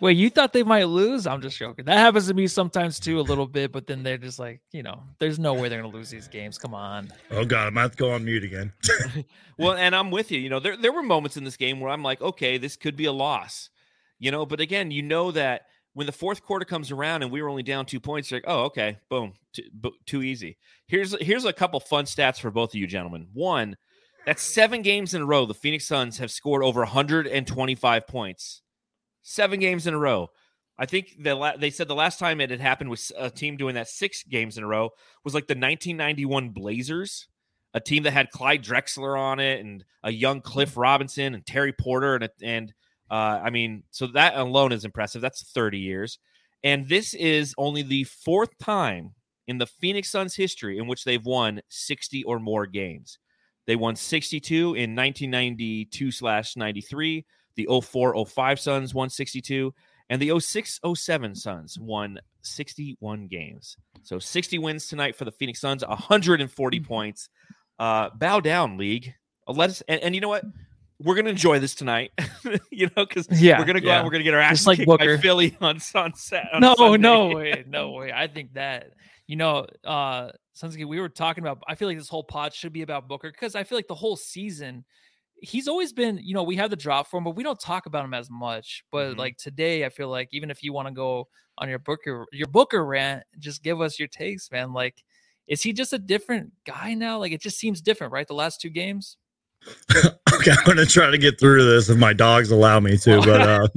[0.00, 1.28] Wait, you thought they might lose?
[1.28, 1.84] I'm just joking.
[1.84, 3.70] That happens to me sometimes too, a little bit.
[3.70, 6.58] But then they're just like, you know, there's no way they're gonna lose these games.
[6.58, 7.12] Come on.
[7.30, 8.72] Oh god, I'm about to go on mute again.
[9.58, 10.40] Well, and I'm with you.
[10.40, 12.96] You know, there there were moments in this game where I'm like, okay, this could
[12.96, 13.68] be a loss.
[14.18, 15.62] You know, but again, you know that
[15.94, 18.44] when the fourth quarter comes around and we were only down two points, you're like,
[18.46, 19.64] oh, okay, boom, too,
[20.06, 20.56] too easy.
[20.86, 23.28] Here's here's a couple fun stats for both of you gentlemen.
[23.32, 23.76] One,
[24.26, 25.46] that's seven games in a row.
[25.46, 28.62] The Phoenix Suns have scored over 125 points.
[29.22, 30.30] Seven games in a row.
[30.78, 33.56] I think the la- they said the last time it had happened with a team
[33.56, 34.90] doing that six games in a row
[35.24, 37.28] was like the 1991 Blazers,
[37.74, 40.80] a team that had Clyde Drexler on it and a young Cliff mm-hmm.
[40.80, 42.72] Robinson and Terry Porter and a, and
[43.12, 45.20] Uh, I mean, so that alone is impressive.
[45.20, 46.18] That's 30 years.
[46.64, 49.10] And this is only the fourth time
[49.48, 53.18] in the Phoenix Suns history in which they've won 60 or more games.
[53.66, 57.26] They won 62 in 1992 slash 93.
[57.56, 59.74] The 04 05 Suns won 62.
[60.08, 63.76] And the 06 07 Suns won 61 games.
[64.04, 67.28] So 60 wins tonight for the Phoenix Suns, 140 points.
[67.78, 69.12] Uh, bow down, league.
[69.46, 70.44] Uh, Let us, and, and you know what?
[71.04, 72.12] We're gonna enjoy this tonight,
[72.70, 73.98] you know, because Yeah, we're gonna go yeah.
[73.98, 74.04] out.
[74.04, 75.18] We're gonna get our ass like kicked by Booker.
[75.18, 76.46] Philly on sunset.
[76.52, 76.98] on no, Sunday.
[76.98, 78.12] no way, no way.
[78.12, 78.90] I think that
[79.26, 81.62] you know, uh Suns Geek, we were talking about.
[81.66, 83.94] I feel like this whole pod should be about Booker because I feel like the
[83.94, 84.84] whole season,
[85.36, 86.18] he's always been.
[86.22, 88.28] You know, we have the drop for him, but we don't talk about him as
[88.30, 88.84] much.
[88.92, 89.18] But Mhm.
[89.18, 92.48] like today, I feel like even if you want to go on your Booker, your
[92.48, 94.72] Booker rant, just give us your takes, man.
[94.74, 95.02] Like,
[95.46, 97.18] is he just a different guy now?
[97.18, 98.26] Like, it just seems different, right?
[98.28, 99.16] The last two games.
[100.34, 103.40] okay, I'm gonna try to get through this if my dogs allow me to, but
[103.40, 103.68] uh,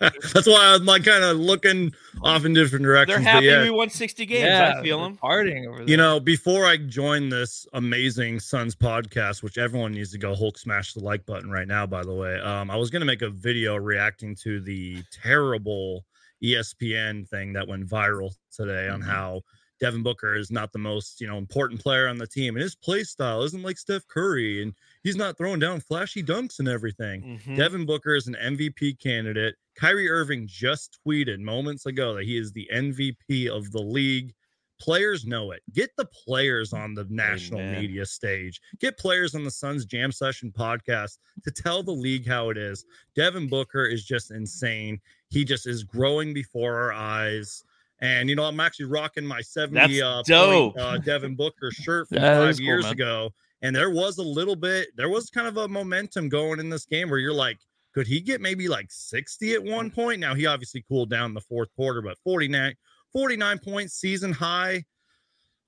[0.32, 3.16] that's why I'm like kind of looking off in different directions.
[3.24, 3.24] They're directions.
[3.24, 4.48] but happy yeah, we won 60 games.
[4.48, 5.18] I feel them.
[5.22, 5.88] partying over there.
[5.88, 10.58] You know, before I joined this amazing Suns podcast, which everyone needs to go Hulk
[10.58, 13.22] smash the like button right now, by the way, um, I was going to make
[13.22, 16.04] a video reacting to the terrible
[16.42, 19.06] ESPN thing that went viral today on Mhm.
[19.06, 19.40] how
[19.80, 22.74] Devin Booker is not the most, you know, important player on the team and his
[22.74, 27.40] play style isn't like Steph Curry and he's not throwing down flashy dunks and everything.
[27.44, 27.56] Mhm.
[27.56, 29.54] Devin Booker is an MVP candidate.
[29.74, 34.34] Kyrie Irving just tweeted moments ago that he is the MVP of the league.
[34.78, 35.62] Players know it.
[35.72, 37.80] Get the players on the national Amen.
[37.80, 38.60] media stage.
[38.78, 42.84] Get players on the Suns Jam Session podcast to tell the league how it is.
[43.14, 45.00] Devin Booker is just insane.
[45.30, 47.64] He just is growing before our eyes.
[48.00, 52.08] And you know, I'm actually rocking my 70 That's uh, point, uh, Devin Booker shirt
[52.08, 53.30] from five cool, years ago.
[53.66, 56.86] And there was a little bit, there was kind of a momentum going in this
[56.86, 57.58] game where you're like,
[57.92, 60.20] could he get maybe like 60 at one point?
[60.20, 62.76] Now he obviously cooled down in the fourth quarter, but 49,
[63.12, 64.84] 49 points, season high.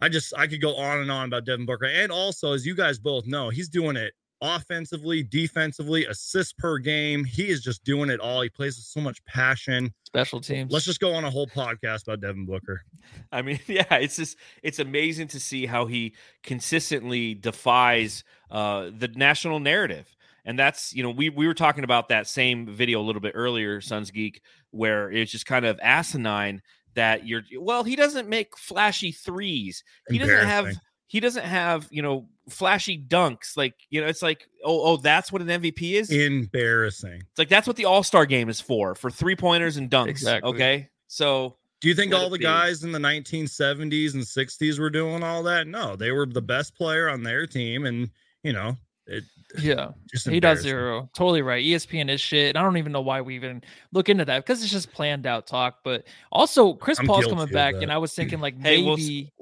[0.01, 1.87] I just I could go on and on about Devin Booker.
[1.87, 7.25] And also, as you guys both know, he's doing it offensively, defensively, assists per game.
[7.25, 8.41] He is just doing it all.
[8.43, 9.93] He plays with so much passion.
[10.05, 10.73] special teams.
[10.73, 12.83] Let's just go on a whole podcast about Devin Booker.
[13.33, 19.09] I mean, yeah, it's just it's amazing to see how he consistently defies uh, the
[19.09, 20.15] national narrative.
[20.45, 23.33] And that's, you know, we we were talking about that same video a little bit
[23.35, 26.63] earlier, Suns Geek, where it's just kind of asinine
[26.95, 29.85] that you're well, he doesn't make flashy threes.
[30.09, 30.83] He doesn't have Embarrassing.
[31.09, 33.57] He doesn't have, you know, flashy dunks.
[33.57, 36.11] Like, you know, it's like, oh, oh, that's what an MVP is.
[36.11, 37.23] Embarrassing.
[37.31, 40.09] It's like that's what the All-Star game is for, for three pointers and dunks.
[40.09, 40.51] Exactly.
[40.51, 40.89] Okay.
[41.09, 42.45] So Do you think all the be.
[42.45, 45.67] guys in the 1970s and 60s were doing all that?
[45.67, 48.11] No, they were the best player on their team, and
[48.43, 49.25] you know, it
[49.59, 49.93] yeah.
[50.13, 51.09] just He does zero.
[51.15, 51.65] Totally right.
[51.65, 52.51] ESPN is shit.
[52.51, 55.27] And I don't even know why we even look into that because it's just planned
[55.27, 55.79] out talk.
[55.83, 57.83] But also, Chris I'm Paul's coming back, that.
[57.83, 59.33] and I was thinking like Hey, we'll maybe.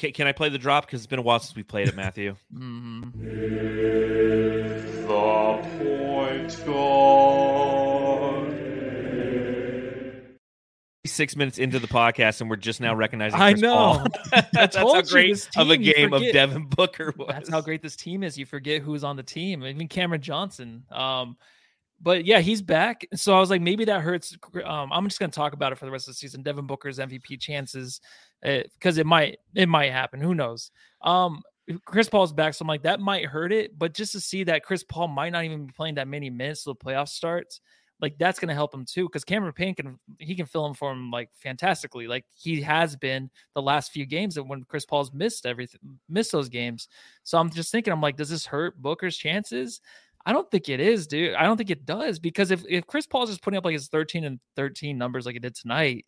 [0.00, 0.86] Can, can I play the drop?
[0.86, 2.34] Because it's been a while since we played it, Matthew.
[2.54, 3.12] Mhm.
[5.06, 8.56] The point guard.
[11.06, 13.40] Six minutes into the podcast, and we're just now recognizing.
[13.40, 13.98] I Chris Paul.
[14.00, 14.06] know.
[14.52, 16.22] That's how great this of a team, you game of.
[16.22, 17.28] Devin Booker was.
[17.28, 18.38] That's how great this team is.
[18.38, 19.62] You forget who's on the team.
[19.64, 20.84] I mean, Cameron Johnson.
[20.90, 21.36] Um,
[22.00, 23.06] but yeah, he's back.
[23.14, 24.36] So I was like, maybe that hurts.
[24.64, 26.42] Um, I'm just gonna talk about it for the rest of the season.
[26.42, 28.00] Devin Booker's MVP chances,
[28.42, 30.20] because it might it might happen.
[30.20, 30.70] Who knows?
[31.02, 31.42] Um,
[31.84, 33.78] Chris Paul's back, so I'm like that might hurt it.
[33.78, 36.64] But just to see that Chris Paul might not even be playing that many minutes
[36.64, 37.60] till the playoff starts,
[38.00, 39.04] like that's gonna help him too.
[39.04, 42.96] Because Cameron Payne can he can fill him for him like fantastically, like he has
[42.96, 44.36] been the last few games.
[44.38, 46.88] And when Chris Paul's missed everything, missed those games,
[47.24, 49.80] so I'm just thinking, I'm like, does this hurt Booker's chances?
[50.26, 51.34] I don't think it is, dude.
[51.34, 53.88] I don't think it does because if if Chris Paul's just putting up like his
[53.88, 56.04] 13 and 13 numbers like he did tonight,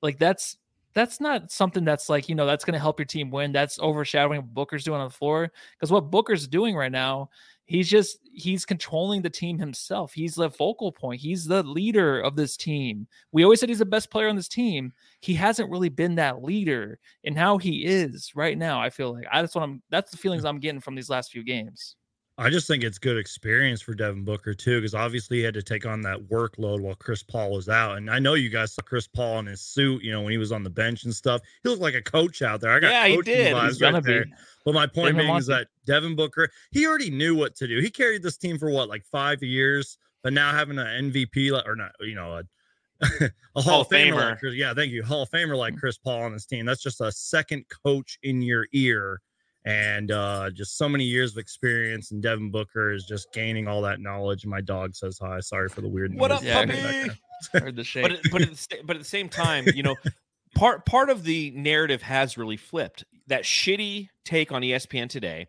[0.00, 0.56] like that's
[0.94, 3.52] that's not something that's like you know that's going to help your team win.
[3.52, 7.30] That's overshadowing what Booker's doing on the floor because what Booker's doing right now,
[7.66, 10.12] he's just he's controlling the team himself.
[10.12, 11.20] He's the focal point.
[11.20, 13.06] He's the leader of this team.
[13.32, 14.92] We always said he's the best player on this team.
[15.20, 19.26] He hasn't really been that leader, and how he is right now, I feel like
[19.30, 19.82] I, that's what I'm.
[19.90, 20.48] That's the feelings mm.
[20.48, 21.96] I'm getting from these last few games.
[22.40, 25.62] I just think it's good experience for Devin Booker too, because obviously he had to
[25.62, 27.96] take on that workload while Chris Paul was out.
[27.96, 30.38] And I know you guys saw Chris Paul in his suit, you know, when he
[30.38, 31.40] was on the bench and stuff.
[31.64, 32.70] He looked like a coach out there.
[32.70, 33.54] I got Yeah, he did.
[33.56, 34.24] vibes He's right there.
[34.26, 34.32] be.
[34.64, 37.80] But my point being is that Devin Booker, he already knew what to do.
[37.80, 41.74] He carried this team for what, like five years, but now having an MVP or
[41.74, 42.42] not, you know, a,
[43.56, 44.30] a Hall, Hall of of Famer, Famer.
[44.30, 45.78] like Chris, yeah, thank you, Hall of Famer like Mm.
[45.80, 46.66] Chris Paul on his team.
[46.66, 49.20] That's just a second coach in your ear,
[49.68, 52.10] and uh, just so many years of experience.
[52.10, 54.44] And Devin Booker is just gaining all that knowledge.
[54.44, 55.40] And my dog says hi.
[55.40, 56.14] Sorry for the weird.
[56.14, 57.18] What noise up, Yeah, puppy?
[57.64, 58.02] Heard the shake.
[58.02, 59.94] but at- but at the, sa- but at the same time, you know,
[60.56, 63.04] part part of the narrative has really flipped.
[63.26, 65.48] That shitty take on ESPN today,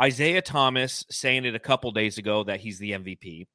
[0.00, 3.46] Isaiah Thomas saying it a couple days ago that he's the MVP.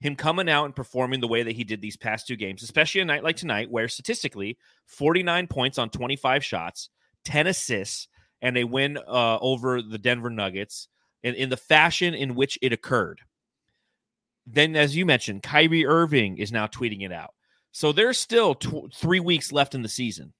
[0.00, 3.00] Him coming out and performing the way that he did these past two games, especially
[3.00, 4.56] a night like tonight, where statistically
[4.86, 6.88] 49 points on 25 shots,
[7.24, 8.06] 10 assists,
[8.42, 10.88] and a win uh, over the Denver Nuggets
[11.22, 13.20] in, in the fashion in which it occurred.
[14.46, 17.34] Then, as you mentioned, Kyrie Irving is now tweeting it out.
[17.72, 20.32] So there's still tw- three weeks left in the season.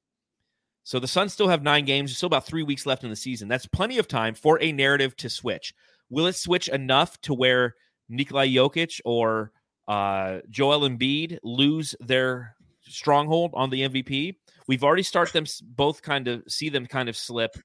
[0.83, 2.17] So the Suns still have nine games.
[2.17, 3.49] Still about three weeks left in the season.
[3.49, 5.75] That's plenty of time for a narrative to switch.
[6.09, 7.75] Will it switch enough to where
[8.09, 9.53] Nikolai Jokic or
[9.87, 14.37] uh, Joel Embiid lose their stronghold on the MVP?
[14.67, 17.57] We've already started them both kind of see them kind of slip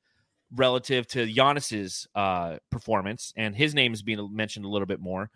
[0.56, 5.30] relative to Giannis's uh, performance, and his name is being mentioned a little bit more.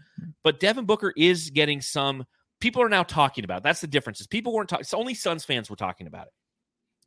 [0.43, 2.26] But Devin Booker is getting some.
[2.59, 3.57] People are now talking about.
[3.57, 3.63] it.
[3.63, 4.22] That's the difference.
[4.22, 4.86] Is people weren't talking.
[4.93, 6.34] Only Suns fans were talking about it.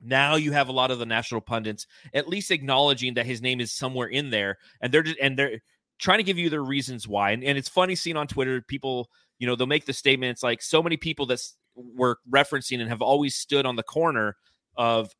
[0.00, 3.60] Now you have a lot of the national pundits at least acknowledging that his name
[3.60, 5.60] is somewhere in there, and they're just, and they're
[5.98, 7.32] trying to give you their reasons why.
[7.32, 10.30] And, and it's funny seeing on Twitter people, you know, they'll make the statement.
[10.30, 14.36] It's like so many people that's were referencing and have always stood on the corner
[14.76, 15.14] of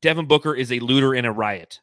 [0.00, 1.80] Devin Booker is a looter in a riot.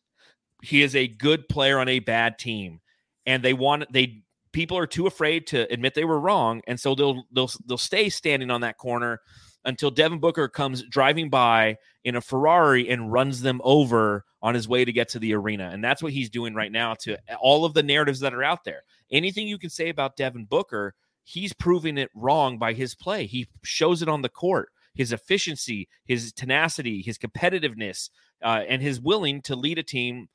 [0.61, 2.81] He is a good player on a bad team,
[3.25, 6.95] and they want they people are too afraid to admit they were wrong, and so
[6.95, 9.21] they'll they'll they'll stay standing on that corner
[9.65, 14.67] until Devin Booker comes driving by in a Ferrari and runs them over on his
[14.67, 15.69] way to get to the arena.
[15.71, 18.63] And that's what he's doing right now to all of the narratives that are out
[18.63, 18.83] there.
[19.11, 23.25] Anything you can say about Devin Booker, he's proving it wrong by his play.
[23.25, 24.69] He shows it on the court.
[24.95, 28.09] His efficiency, his tenacity, his competitiveness,
[28.43, 30.29] uh, and his willing to lead a team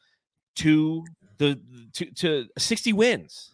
[0.57, 1.05] to
[1.39, 1.61] the
[1.95, 3.51] to, to 60 wins.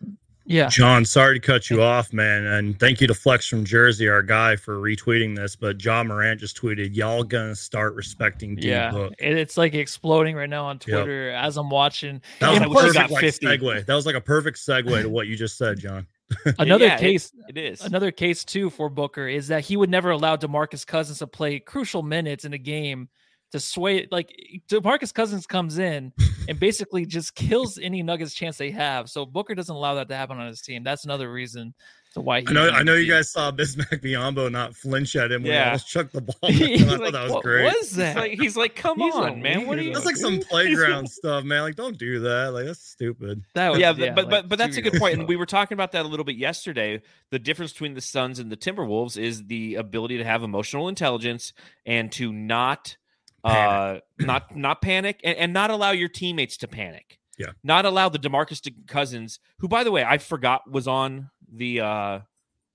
[0.46, 0.68] yeah.
[0.68, 2.44] John, sorry to cut you off, man.
[2.46, 5.56] And thank you to Flex from Jersey, our guy, for retweeting this.
[5.56, 9.14] But Ja Morant just tweeted, Y'all gonna start respecting D Yeah, Book.
[9.18, 12.20] it, it's like exploding right now on Twitter as I'm watching.
[12.40, 13.86] That was And a I wish I plus, got perfect like, segue.
[13.86, 16.06] That was like a perfect segue to what you just said, John.
[16.58, 17.80] another Yeah, it- case, It is.
[17.82, 21.58] another case too for Booker is that he would never allow DeMarcus Cousins to play
[21.60, 23.08] crucial minutes in a game
[23.52, 24.06] to sway.
[24.10, 24.34] Like
[24.68, 26.12] DeMarcus Cousins comes in
[26.48, 29.08] and basically just kills any Nuggets chance they have.
[29.10, 30.84] So Booker doesn't allow that to happen on his team.
[30.84, 31.74] That's another reason
[32.14, 32.42] to why.
[32.46, 33.18] I know I know you guys.
[33.18, 35.66] guys saw Bismack Biyombo not flinch at him when he Yeah.
[35.66, 36.50] almost chucked the ball.
[36.50, 37.64] He's I thought like, that was what great.
[37.64, 38.16] What was He's that?
[38.16, 39.66] like, he's like, come He's on, man.
[39.66, 39.92] What are you?
[39.94, 41.62] That's like some playground stuff, man.
[41.62, 42.52] Like, don't do that.
[42.52, 43.44] Like, that's stupid.
[43.54, 45.36] That was, yeah, but but, like but but that's a two good point, and we
[45.36, 47.00] were talking about that a little bit yesterday.
[47.30, 51.52] The difference between the Suns and the Timberwolves is the ability to have emotional intelligence
[51.86, 52.96] and to not
[53.44, 57.18] uh not not panic and, and not allow your teammates to panic.
[57.38, 57.52] Yeah.
[57.64, 62.18] Not allow the DeMarcus Cousins, who by the way, I forgot was on the uh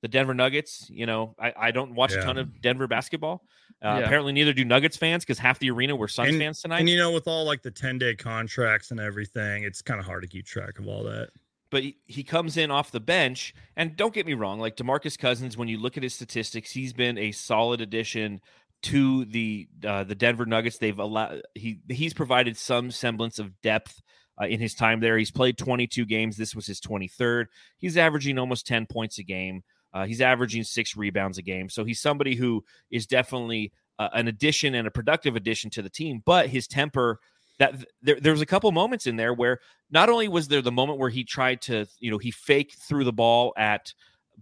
[0.01, 0.87] the Denver Nuggets.
[0.89, 3.43] You know, I, I don't watch a ton of Denver basketball.
[3.83, 4.05] Uh, Yeah.
[4.05, 6.79] Apparently, neither do Nuggets fans because half the arena were Suns And- fans tonight.
[6.79, 10.05] And you know, with all like the 10 day contracts and everything, it's kind of
[10.05, 11.29] hard to keep track of all that.
[11.71, 13.53] but he, he comes in off the bench.
[13.75, 16.93] And don't get me wrong, like Demarcus Cousins, when you look at his statistics, he's
[16.93, 18.41] been a solid addition
[18.85, 20.77] to the uh, the Denver Nuggets.
[20.77, 24.01] They've allowed he he's provided some semblance of depth.
[24.39, 26.35] Uh, in his time there, he's played 22 games.
[26.35, 27.45] This was his 23rd.
[27.77, 29.63] He's averaging almost 10 points a game.
[29.93, 31.69] Uh, he's averaging six rebounds a game.
[31.69, 35.89] So he's somebody who is definitely uh, an addition and a productive addition to the
[35.89, 36.21] team.
[36.25, 37.21] But his temper,
[37.59, 39.59] that there, there was a couple moments in there where
[39.89, 43.05] not only was there the moment where he tried to, you know, he faked through
[43.05, 43.93] the ball at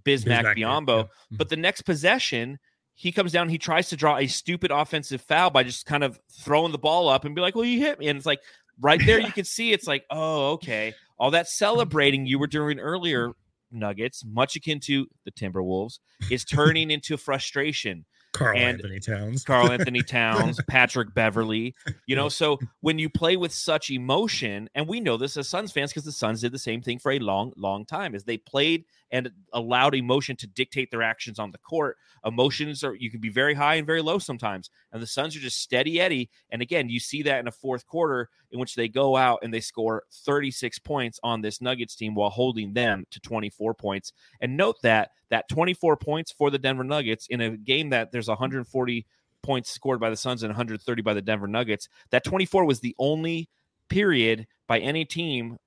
[0.03, 1.37] Bismack, Bismack, Biyombo, yeah.
[1.37, 2.57] but the next possession,
[2.95, 6.19] he comes down, he tries to draw a stupid offensive foul by just kind of
[6.31, 8.41] throwing the ball up and be like, "Well, you hit me," and it's like
[8.79, 12.79] right there you can see it's like, "Oh, okay." All that celebrating you were doing
[12.79, 13.31] earlier,
[13.71, 18.05] Nuggets, much akin to the Timberwolves, is turning into frustration.
[18.33, 19.43] Karl And- Anthony Towns.
[19.43, 21.75] Karl Anthony Towns, Patrick Beverley.
[22.07, 25.71] You know, so when you play with such emotion, and we know this as Suns
[25.71, 28.37] fans because the Suns did the same thing for a long, long time, is they
[28.37, 31.97] played and allowed emotion to dictate their actions on the court.
[32.25, 35.39] Emotions are you can be very high and very low sometimes, and the Suns are
[35.39, 36.29] just steady Eddie.
[36.49, 39.53] And again, you see that in a fourth quarter in which they go out and
[39.53, 44.13] they score 36 points on this Nuggets team while holding them to 24 points.
[44.41, 48.22] And note that that 24 points for the Denver Nuggets in a game that there's
[48.27, 49.05] 140
[49.41, 51.89] points scored by the Suns and 130 by the Denver Nuggets.
[52.11, 53.49] That 24 was the only
[53.89, 55.57] period by any team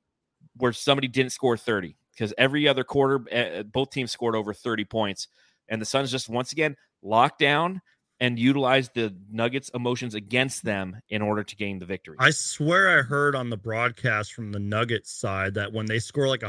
[0.57, 4.85] where somebody didn't score 30 because every other quarter, uh, both teams scored over 30
[4.87, 5.29] points.
[5.69, 7.83] And the Suns just once again locked down.
[8.19, 12.17] and utilized the Nuggets emotions against them in order to gain the victory.
[12.19, 16.27] I swear I heard on the broadcast from the Nuggets side that when they score
[16.27, 16.43] like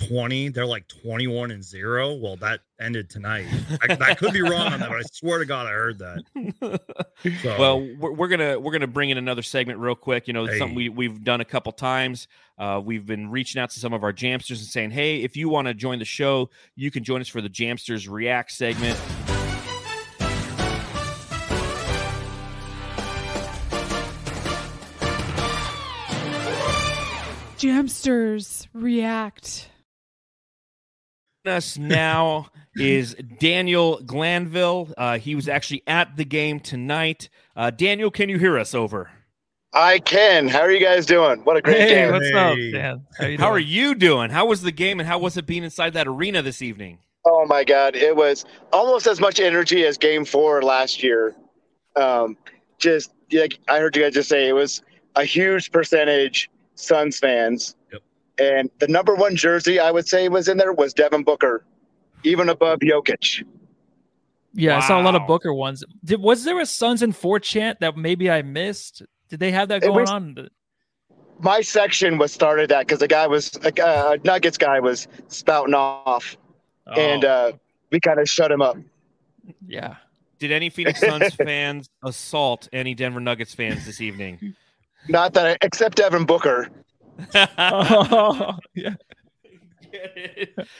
[0.00, 2.14] 120, they're like 21 and zero.
[2.14, 3.46] Well, that ended tonight.
[3.88, 6.80] I, I could be wrong on that, but I swear to God, I heard that.
[7.42, 10.26] So, well, we're, we're gonna we're gonna bring in another segment real quick.
[10.26, 12.28] You know, it's something we we've done a couple times.
[12.56, 15.50] Uh, we've been reaching out to some of our Jamsters and saying, "Hey, if you
[15.50, 18.98] want to join the show, you can join us for the Jamsters React segment."
[27.60, 29.69] Jamsters react.
[31.46, 34.92] Us now is Daniel Glanville.
[34.96, 37.28] Uh, he was actually at the game tonight.
[37.56, 38.74] Uh, Daniel, can you hear us?
[38.74, 39.10] Over.
[39.72, 40.48] I can.
[40.48, 41.40] How are you guys doing?
[41.44, 42.12] What a great Hey, game.
[42.12, 43.06] what's up, Dan?
[43.18, 44.30] How, you How are you doing?
[44.30, 46.98] How was the game, and how was it being inside that arena this evening?
[47.24, 47.94] Oh my God.
[47.96, 51.34] It was almost as much energy as game four last year.
[51.96, 52.36] Um,
[52.78, 54.82] just like I heard you guys just say, it was
[55.16, 57.76] a huge percentage Suns fans.
[58.40, 58.54] Yep.
[58.58, 61.64] And the number one jersey I would say was in there was Devin Booker,
[62.24, 63.44] even above Jokic.
[64.52, 65.84] Yeah, I saw a lot of Booker ones.
[66.04, 69.02] Did, was there a Suns and Four chant that maybe I missed?
[69.28, 70.48] Did they have that going was- on?
[71.42, 75.72] My section was started that because the guy was a uh, Nuggets guy was spouting
[75.72, 76.36] off,
[76.86, 77.52] and Oh, uh,
[77.90, 78.76] we kind of shut him up.
[79.66, 79.96] yeah.
[80.38, 84.54] Did any Phoenix Suns fans assault any Denver Nuggets fans this evening?
[85.08, 86.68] Not that I, except Devin Booker.
[87.34, 88.94] Oh, yeah.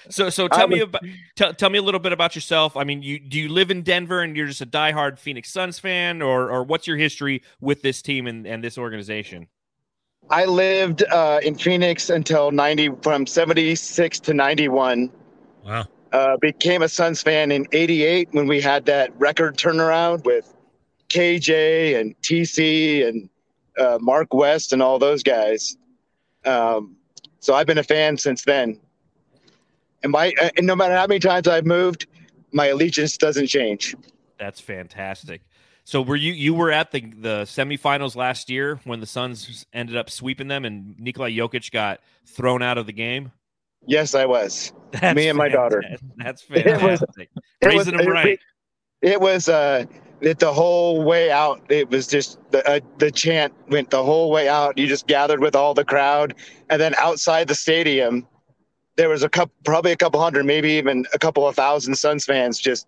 [0.08, 1.02] so, so I tell me was- about
[1.36, 2.76] tell, tell me a little bit about yourself.
[2.76, 5.78] I mean, you do you live in Denver and you're just a diehard Phoenix Suns
[5.78, 9.48] fan, or or what's your history with this team and, and this organization?
[10.30, 15.10] I lived uh, in Phoenix until 90, from 76 to 91.
[15.64, 15.86] wow.
[16.12, 20.52] Uh, became a Suns fan in 88 when we had that record turnaround with
[21.08, 23.28] KJ and TC and
[23.78, 25.76] uh, Mark West and all those guys.
[26.44, 26.96] Um,
[27.40, 28.78] so I've been a fan since then.
[30.02, 32.06] And my uh, and no matter how many times I've moved,
[32.52, 33.94] my allegiance doesn't change.
[34.38, 35.42] That's fantastic.
[35.84, 39.96] So were you you were at the the semifinals last year when the Suns ended
[39.96, 43.32] up sweeping them and Nikola Jokic got thrown out of the game?
[43.86, 44.72] Yes, I was.
[44.92, 45.82] That's Me and my daughter.
[45.82, 46.08] fantastic.
[46.18, 47.30] That's It was- fantastic.
[47.60, 48.38] it was- Raising them right.
[49.02, 49.86] It was uh,
[50.20, 51.62] it, the whole way out.
[51.68, 54.76] It was just the uh, the chant went the whole way out.
[54.76, 56.34] You just gathered with all the crowd,
[56.68, 58.26] and then outside the stadium,
[58.96, 62.24] there was a couple, probably a couple hundred, maybe even a couple of thousand Suns
[62.24, 62.86] fans just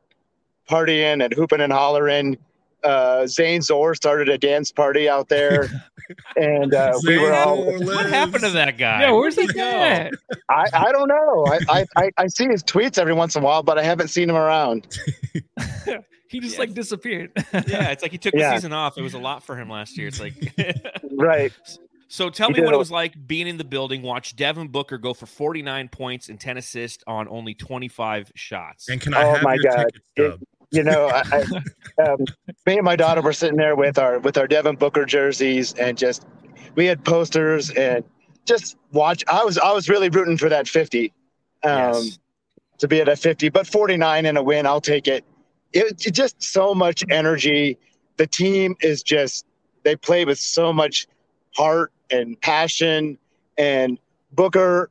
[0.68, 2.36] partying and hooping and hollering.
[2.84, 5.68] Uh, Zane Zor started a dance party out there,
[6.36, 7.64] and uh, we were all.
[7.84, 9.02] What happened to that guy?
[9.02, 9.62] Yeah, where's he he go?
[9.62, 10.12] at?
[10.48, 11.46] I, I don't know.
[11.46, 14.08] I, I, I, I see his tweets every once in a while, but I haven't
[14.08, 14.86] seen him around.
[16.28, 16.60] He just Yeah.
[16.60, 17.30] like disappeared.
[17.52, 18.52] Yeah, it's like he took Yeah.
[18.52, 18.96] the season off.
[18.96, 20.08] It was a lot for him last year.
[20.08, 20.32] It's like
[21.12, 21.52] Right.
[22.08, 24.96] So tell He me what it was like being in the building, watch Devin Booker
[24.96, 28.88] go for 49 points and 10 assists on only 25 shots.
[28.88, 29.84] And can I Oh have my your God.
[29.92, 30.40] ticket stub?
[30.72, 31.22] You know, I,
[31.98, 32.24] I, um,
[32.66, 35.96] me and my daughter were sitting there with our with our Devin Booker jerseys, and
[35.96, 36.26] just
[36.74, 38.02] we had posters and
[38.46, 39.22] just watch.
[39.28, 41.12] I was I was really rooting for that fifty,
[41.62, 42.18] um, Yes.
[42.78, 45.24] to be at a fifty, but forty nine and a win, I'll take it.
[45.72, 47.78] It, it just so much energy.
[48.16, 49.46] The team is just
[49.84, 51.06] they play with so much
[51.54, 53.18] heart and passion,
[53.58, 53.98] and
[54.32, 54.88] Booker.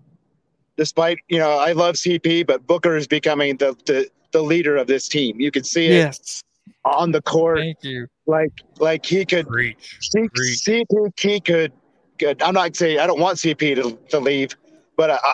[0.78, 4.88] Despite you know, I love CP, but Booker is becoming the the, the leader of
[4.88, 5.40] this team.
[5.40, 6.44] You can see it yes.
[6.86, 8.08] on the court, Thank you.
[8.26, 9.98] like like he could Preach.
[10.02, 10.64] C- Preach.
[10.66, 11.74] CP could,
[12.20, 12.42] could.
[12.42, 14.56] I'm not saying I don't want CP to, to leave,
[14.98, 15.34] but I,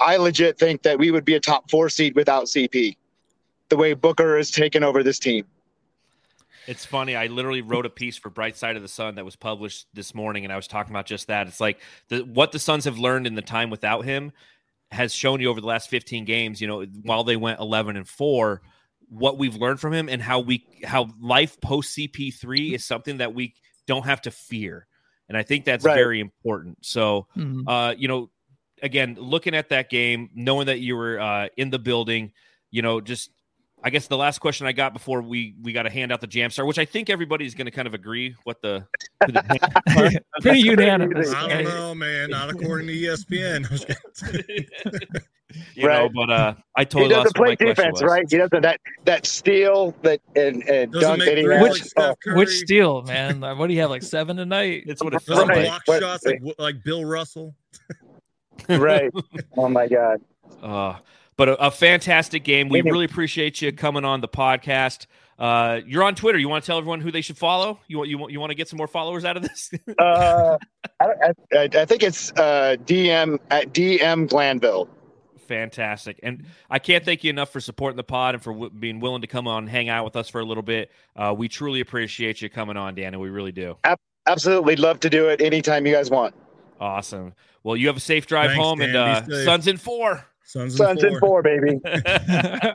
[0.00, 2.96] I legit think that we would be a top four seed without CP.
[3.68, 5.44] The way Booker has taken over this team.
[6.66, 7.16] It's funny.
[7.16, 10.14] I literally wrote a piece for Bright Side of the Sun that was published this
[10.14, 11.46] morning, and I was talking about just that.
[11.46, 14.32] It's like the what the Suns have learned in the time without him
[14.90, 16.60] has shown you over the last 15 games.
[16.60, 18.62] You know, while they went 11 and four,
[19.08, 23.34] what we've learned from him and how we how life post CP3 is something that
[23.34, 23.54] we
[23.86, 24.86] don't have to fear,
[25.28, 25.94] and I think that's Right.
[25.94, 26.84] very important.
[26.84, 27.64] So, Mhm.
[27.66, 28.30] uh, you know,
[28.82, 32.32] again, looking at that game, knowing that you were uh, in the building,
[32.70, 33.30] you know, just
[33.84, 36.26] I guess the last question I got before we we got to hand out the
[36.26, 38.84] jam star, which I think everybody's going to kind of agree what the,
[39.24, 41.32] who the Pretty unanimous.
[41.32, 42.30] I don't know, man.
[42.30, 43.66] Not according to ESPN.
[43.66, 44.66] I was kidding.
[45.76, 46.10] you know, Right.
[46.12, 48.10] but uh, I He totally doesn't what my play question defense, was.
[48.10, 48.24] right?
[48.28, 51.70] He doesn't that that steal that and, and Doesn't dunk make that he threes has.
[51.70, 52.36] like Steph Curry.
[52.36, 53.38] Which steal, man?
[53.40, 53.90] Like, What do you have?
[53.90, 54.82] Like seven tonight?
[54.86, 55.68] It's what it feels Right.
[55.68, 55.84] like.
[55.86, 57.54] block shots like like Bill Russell.
[58.68, 59.10] Oh, right.
[59.56, 60.20] Oh my God.
[60.62, 60.96] Uh,
[61.38, 62.68] but a, a fantastic game.
[62.68, 65.06] We really appreciate you coming on the podcast.
[65.38, 66.36] Uh, you're on Twitter.
[66.36, 67.78] You want to tell everyone who they should follow?
[67.86, 69.72] You want you want you want to get some more followers out of this?
[69.98, 70.58] Uh,
[71.00, 74.88] I, I, I think it's uh, DM at DM Glanville.
[75.46, 76.18] Fantastic.
[76.22, 79.22] And I can't thank you enough for supporting the pod and for w- being willing
[79.22, 80.90] to come on and hang out with us for a little bit.
[81.16, 83.76] Uh, we truly appreciate you coming on, Dan, and we really do.
[84.26, 86.34] Absolutely love to do it anytime you guys want.
[86.80, 87.32] Awesome.
[87.62, 89.24] Well, you have a safe drive Thanks, home, and Dan.
[89.26, 89.44] Be uh, safe.
[89.44, 90.26] Suns in four.
[90.48, 91.42] Sons, Suns in four.
[91.42, 91.78] four, baby.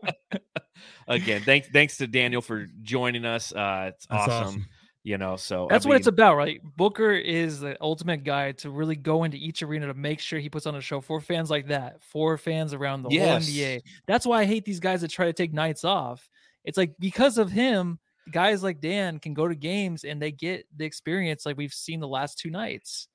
[1.08, 3.52] Again, thanks thanks to Daniel for joining us.
[3.52, 4.48] Uh, it's That's awesome.
[4.48, 4.66] awesome.
[5.06, 6.62] You know, so That's I what it's about, right?
[6.78, 10.48] Booker is the ultimate guy to really go into each arena to make sure he
[10.50, 13.46] puts on a show for fans like that, for fans around the Yes.
[13.46, 13.82] whole NBA.
[14.08, 16.30] That's why I hate these guys that try to take nights off.
[16.64, 18.00] It's like because of him,
[18.32, 22.00] guys like Dan can go to games and they get the experience like we've seen
[22.00, 23.10] the last two nights.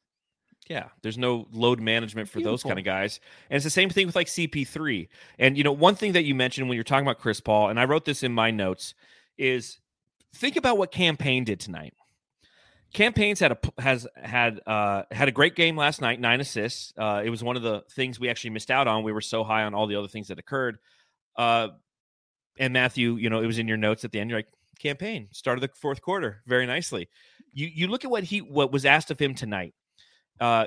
[0.69, 3.21] Yeah, there's no load management for those kind of guys.
[3.49, 5.09] And it's the same thing with like CP3.
[5.39, 7.81] And you know, one thing that you mentioned when you're talking about Chris Paul, and
[7.81, 8.95] I wrote this in my notes,
[9.39, 9.79] is
[10.35, 11.95] think about what Cam Payne did tonight.
[12.93, 16.93] Cam Payne's had a has had uh had a great game last night, nine assists.
[16.97, 19.03] Uh it was one of the things we actually missed out on.
[19.03, 20.79] We were so high on all the other things that occurred.
[21.37, 21.69] Uh
[22.59, 24.31] and Matthew, you know, it was in your notes at the end.
[24.31, 24.49] You're like,
[24.79, 27.09] Cam Payne started the fourth quarter very nicely.
[27.53, 29.75] You you look at what he what was asked of him tonight.
[30.41, 30.67] Uh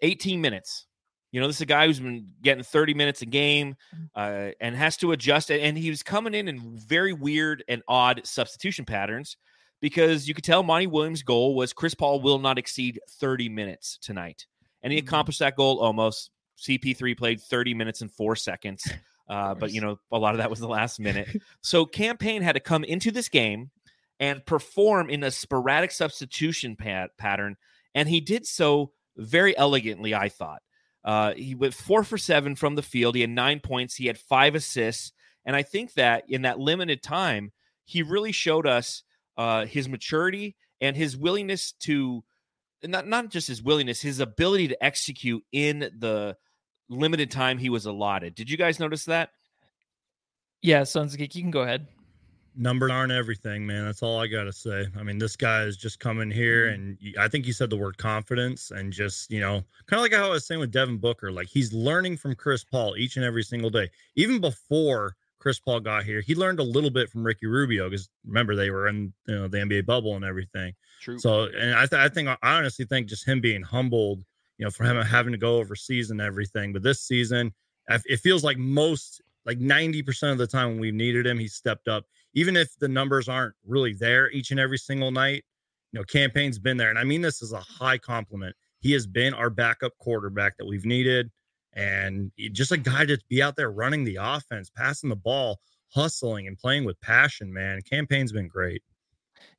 [0.00, 0.86] 18 minutes.
[1.32, 3.76] You know, this is a guy who's been getting 30 minutes a game
[4.14, 5.50] uh, and has to adjust.
[5.50, 9.36] And he was coming in in very weird and odd substitution patterns
[9.80, 13.98] because you could tell Monty Williams' goal was Chris Paul will not exceed 30 minutes
[14.00, 14.46] tonight.
[14.82, 15.02] And he Mhm.
[15.02, 16.30] accomplished that goal almost.
[16.56, 18.82] CP3 played 30 minutes and four seconds.
[19.28, 21.28] Uh, but, you know, a lot of that was the last minute.
[21.60, 23.70] so Cam Payne had to come into this game
[24.18, 27.54] and perform in a sporadic substitution pat- pattern.
[27.94, 30.62] And he did so very elegantly, I thought.
[31.04, 33.14] Uh, he went four for seven from the field.
[33.14, 33.94] He had nine points.
[33.94, 35.12] He had five assists.
[35.44, 37.52] And I think that in that limited time,
[37.84, 39.02] he really showed us
[39.36, 42.22] uh, his maturity and his willingness to
[42.84, 46.36] not not just his willingness, his ability to execute in the
[46.88, 48.34] limited time he was allotted.
[48.34, 49.30] Did you guys notice that?
[50.62, 51.86] Yeah, Sons you can go ahead.
[52.58, 53.84] Numbers aren't everything, man.
[53.84, 54.86] That's all I gotta say.
[54.98, 57.06] I mean, this guy is just coming here, Mm-hmm.
[57.06, 60.12] and I think you said the word confidence, and just you know, kind of like
[60.12, 63.24] how I was saying with Devin Booker, like he's learning from Chris Paul each and
[63.24, 63.88] every single day.
[64.16, 68.08] Even before Chris Paul got here, he learned a little bit from Ricky Rubio because
[68.26, 70.74] remember they were in you know the NBA bubble and everything.
[71.00, 71.18] True.
[71.18, 74.24] So, and I, th- I think I honestly think just him being humbled,
[74.58, 76.72] you know, for him having to go overseas and everything.
[76.72, 77.54] But this season,
[77.88, 81.46] it feels like most, like ninety percent of the time when we needed him, he
[81.46, 82.04] stepped up.
[82.34, 85.44] Even if the numbers aren't really there each and every single night,
[85.92, 88.54] you know, Cam Payne's been there, and I mean this is a high compliment.
[88.80, 91.30] He has been our backup quarterback that we've needed,
[91.72, 95.58] and just a guy to be out there running the offense, passing the ball,
[95.90, 97.52] hustling, and playing with passion.
[97.52, 98.82] Man, Cam Payne's been great.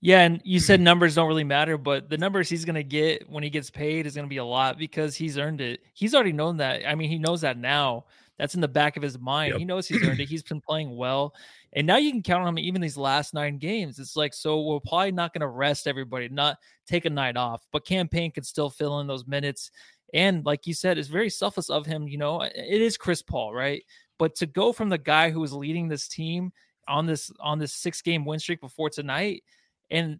[0.01, 3.29] Yeah, and you said numbers don't really matter, but the numbers he's going to get
[3.29, 5.81] when he gets paid is going to be a lot because he's earned it.
[5.93, 6.87] He's already known that.
[6.87, 8.05] I mean, he knows that now.
[8.37, 9.51] That's in the back of his mind.
[9.51, 9.59] Yep.
[9.59, 10.29] He knows he's earned it.
[10.29, 11.33] He's been playing well.
[11.73, 13.99] And now you can count on him even these last nine games.
[13.99, 16.57] It's like, so we're probably not going to rest everybody, not
[16.87, 19.71] take a night off, but Cam Payne could still fill in those minutes.
[20.13, 22.07] And like you said, it's very selfless of him.
[22.07, 23.83] You know, it is Chris Paul, right?
[24.17, 26.51] But to go from the guy who was leading this team
[26.87, 29.43] on this on this six game win streak before tonight
[29.91, 30.19] and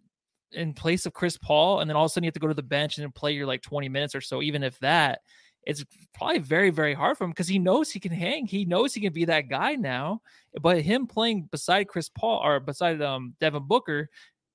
[0.52, 2.48] in place of Chris Paul, and then all of a sudden you have to go
[2.48, 5.20] to the bench and play your like 20 minutes or so, even if that,
[5.66, 5.84] it's
[6.14, 8.46] probably very, very hard for him because he knows he can hang.
[8.46, 10.22] He knows he can be that guy now.
[10.60, 14.08] But him playing beside Chris Paul or beside um Devin Booker,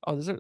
[0.08, 0.39] oh, there's a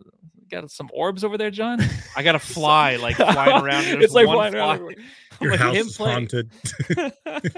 [0.49, 1.79] got some orbs over there, John.
[2.15, 3.85] I got a fly like flying around.
[3.85, 4.77] and it's there's like one flying fly.
[4.77, 4.95] around.
[5.41, 6.51] Your Like, house him is playing- haunted.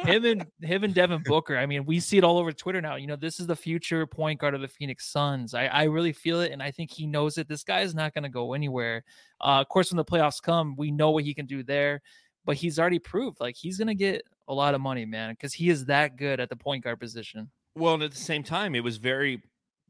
[0.08, 1.58] him and him and Devin Booker.
[1.58, 2.96] I mean, we see it all over Twitter now.
[2.96, 5.54] You know, this is the future point guard of the Phoenix Suns.
[5.54, 7.48] I, I really feel it, and I think he knows it.
[7.48, 9.04] This guy is not going to go anywhere.
[9.40, 12.02] Uh, of course, when the playoffs come, we know what he can do there.
[12.48, 15.70] But he's already proved like he's to get a lot of money, man, because he
[15.70, 17.52] is that good at the point guard position.
[17.76, 19.44] Well, and at the same time, it was very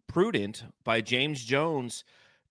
[0.08, 2.03] prudent by James Jones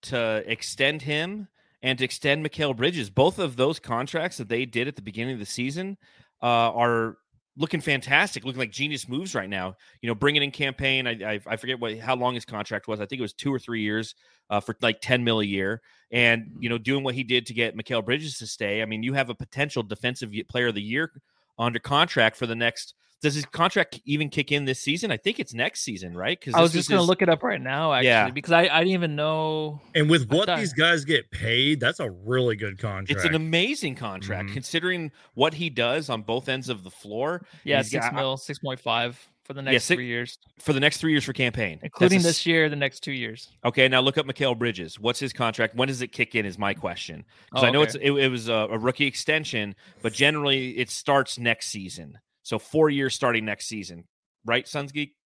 [0.03, 1.49] to extend him
[1.83, 3.11] and to extend Mikal Bridges.
[3.11, 5.99] Both of those contracts that they did at the beginning of the season
[6.43, 7.19] uh, are
[7.57, 9.77] looking fantastic, looking like genius moves right now.
[10.03, 11.07] You know, bringing in Cam Payne.
[11.07, 13.01] I I, I forget what how long his contract was.
[13.01, 14.15] I think it was two or three years
[14.51, 15.83] uh, for like ten mil a year.
[16.11, 18.83] And you know, doing what he did to get Mikal Bridges to stay.
[18.83, 21.11] I mean, you have a potential defensive player of the year
[21.59, 22.95] under contract for the next.
[23.23, 25.11] Does his contract even kick in this season?
[25.11, 26.39] I think it's next season, right?
[26.39, 28.31] Because I was just going to look it up right now, actually, Yeah.
[28.31, 29.81] because I, I didn't even know.
[29.95, 33.11] And with what these guys get paid, that's a really good contract.
[33.11, 34.53] It's an amazing contract Mhm.
[34.53, 37.47] considering what he does on both ends of the floor.
[37.64, 40.73] Yeah, He's six got- mil, six point five for the next six- three years, for
[40.75, 43.49] the next three years for Cam Payne, including a this year, the next two years.
[43.64, 44.99] Okay, now look up Mikal Bridges.
[45.01, 45.75] What's his contract?
[45.75, 46.45] When does it kick in?
[46.45, 47.87] Is my question because Oh, I know okay.
[47.87, 52.19] it's it, it was a, a rookie extension, but generally it starts next season.
[52.47, 54.05] So four years starting next season,
[54.45, 54.69] right?
[54.69, 55.17] Suns Geek.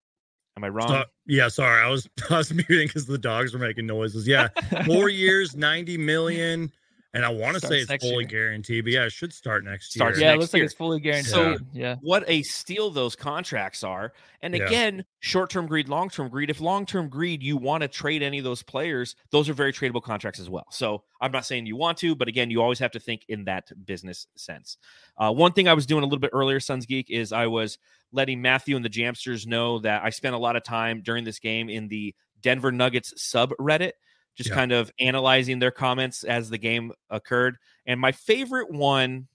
[0.56, 0.88] Am I wrong?
[0.88, 4.26] So- yeah, sorry, I was I was muting because the dogs were making noises.
[4.26, 4.48] Yeah,
[4.86, 6.72] four years, ninety million,
[7.12, 8.24] and I want to say it's fully year.
[8.48, 10.26] guaranteed, but yeah, it should start next Starts year.
[10.28, 11.30] Yeah, it next looks like it's fully guaranteed.
[11.30, 11.96] So- yeah.
[12.02, 14.12] what a steal those contracts are.
[14.42, 14.64] And Yeah.
[14.64, 16.50] again, short term greed, long term greed.
[16.50, 19.72] If long term greed, you want to trade any of those players, those are very
[19.72, 20.66] tradable contracts as well.
[20.70, 23.44] So I'm not saying you want to, but again, you always have to think in
[23.44, 24.76] that business sense.
[25.18, 27.76] Uh, one thing I was doing a little bit earlier, Suns Geek, is I was
[28.12, 31.38] letting Matthew and the Jamsters know that I spent a lot of time during this
[31.38, 33.92] game in the Denver Nuggets subreddit,
[34.40, 34.56] just Yeah.
[34.56, 37.56] kind of analyzing their comments as the game occurred.
[37.86, 39.28] And my favorite one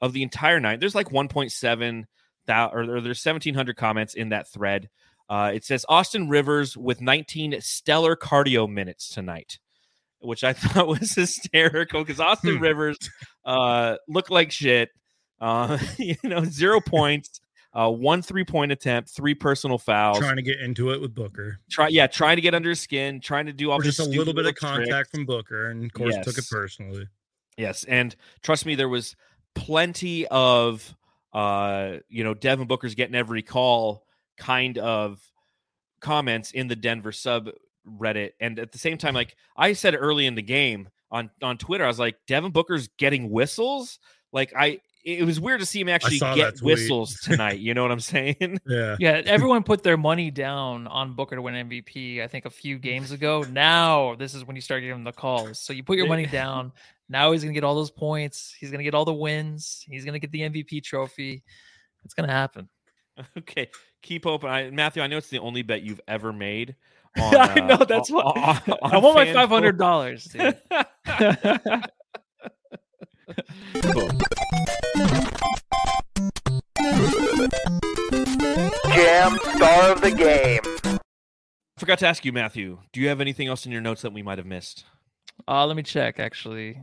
[0.00, 2.04] of the entire night, there's like 1.7
[2.46, 4.88] thousand or, there's 1700 comments in that thread.
[5.30, 9.58] Uh, it says Austin Rivers with 19 stellar cardio minutes tonight,
[10.18, 12.62] which I thought was hysterical because Austin Hmm.
[12.62, 12.98] Rivers
[13.44, 14.90] uh, looked like shit.
[15.40, 17.40] Uh, you know, zero points,
[17.74, 20.18] uh, one three point attempt, three personal fouls.
[20.18, 21.58] trying to get into it with Booker.
[21.70, 24.04] Try, yeah, trying to get under his skin, trying to do all Or just a
[24.04, 24.90] little bit of little tricks.
[24.90, 27.08] contact from Booker, and of course took it personally.
[27.56, 29.16] Yes, and trust me, there was
[29.54, 30.94] plenty of
[31.32, 34.04] uh, you know, Devin Booker's getting every call
[34.36, 35.20] kind of
[36.00, 37.48] comments in the Denver sub
[37.88, 38.32] Reddit.
[38.40, 41.84] And at the same time, like I said early in the game on on Twitter,
[41.84, 43.98] I was like, Devin Booker's getting whistles.
[44.32, 47.58] Like I it was weird to see him actually get whistles tonight.
[47.58, 48.60] You know what I'm saying?
[48.66, 48.96] yeah.
[48.98, 49.22] Yeah.
[49.26, 53.10] Everyone put their money down on Booker to win MVP, I think a few games
[53.10, 53.44] ago.
[53.50, 55.58] Now, this is when you start getting the calls.
[55.58, 56.72] So you put your money down.
[57.08, 58.54] Now he's going to get all those points.
[58.58, 59.84] He's going to get all the wins.
[59.88, 61.42] He's going to get the MVP trophy.
[62.04, 62.68] It's going to happen.
[63.36, 63.68] Okay.
[64.02, 64.48] Keep open.
[64.48, 66.76] I, Matthew, I know it's the only bet you've ever made.
[67.18, 67.76] On, I know.
[67.76, 70.72] That's what I want my $500,
[78.94, 80.60] Jam star of the game.
[81.78, 82.78] Forgot to ask you, Matthew.
[82.92, 84.84] Do you have anything else in your notes that we might have missed?
[85.48, 86.78] Uh, let me check actually.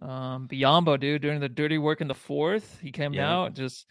[0.00, 2.78] Um, Biyombo, dude, doing the dirty work in the fourth.
[2.80, 3.30] He came Yeah.
[3.30, 3.86] out just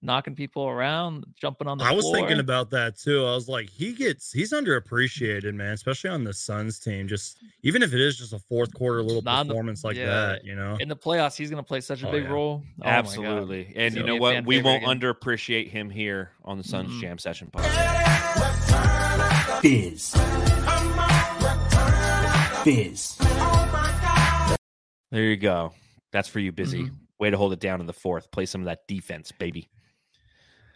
[0.00, 2.16] knocking people around, jumping on the I was floor.
[2.16, 3.24] thinking about that too.
[3.26, 7.06] I was like, he gets he's underappreciated, man, especially on the Suns team.
[7.06, 9.96] Just even if it is just a fourth quarter little Not in the- performance like
[9.96, 10.06] yeah.
[10.06, 10.76] that, you know.
[10.80, 12.30] in the playoffs, he's gonna play such a Oh, big yeah.
[12.30, 12.62] role.
[12.80, 12.84] Oh.
[12.88, 13.66] Absolutely.
[13.76, 14.44] And He's you know what?
[14.46, 15.00] We won't again.
[15.00, 17.00] underappreciate him here on the Suns Mhm.
[17.00, 19.62] Jam Session podcast.
[19.62, 20.14] Biz.
[22.64, 23.18] Biz.
[25.10, 25.72] There you go.
[26.12, 26.84] That's for you, busy.
[26.84, 26.90] Mhm.
[27.18, 28.30] Way to hold it down in the fourth.
[28.30, 29.68] Play some of that defense, baby.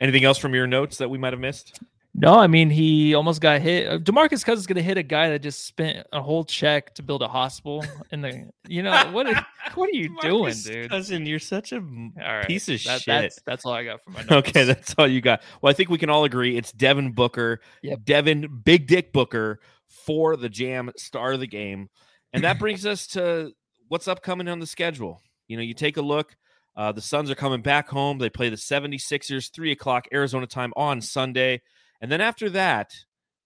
[0.01, 1.81] Anything else from your notes that we might have missed?
[2.19, 3.87] No, I mean he almost got hit.
[3.89, 7.21] Uh, Demarcus Cousins gonna hit a guy that just spent a whole check to build
[7.21, 8.51] a hospital in the.
[8.67, 9.27] You know what?
[9.27, 10.89] Are, what are you doing, dude?
[10.91, 13.07] Cousin, you're such a right, piece of that- shit.
[13.07, 14.49] That's that's all I got for my notes.
[14.49, 15.43] Okay, that's all you got.
[15.61, 18.05] Well, I think we can all agree it's Devin Booker, Yep.
[18.05, 21.91] Devin Big Dick Booker for the Jam star of the game.
[22.33, 23.53] And that brings us to
[23.89, 25.21] what's upcoming on the schedule.
[25.49, 26.35] You know, you take a look.
[26.77, 28.19] Uh, the Suns are coming back home.
[28.19, 31.63] They play the 76ers, 3 o'clock Arizona time on Sunday.
[32.01, 32.93] And then after that,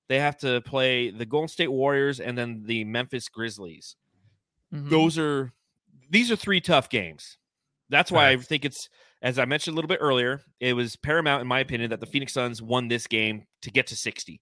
[0.09, 3.97] they have to play the Golden State Warriors and then the Memphis Grizzlies
[4.73, 4.89] Mhm.
[4.89, 5.53] those are
[6.11, 7.39] these are three tough games.
[7.89, 8.89] That's why I think it's
[9.23, 12.07] as I mentioned a little bit earlier, it was paramount in my opinion that the
[12.07, 14.41] Phoenix Suns won this game to get to 60.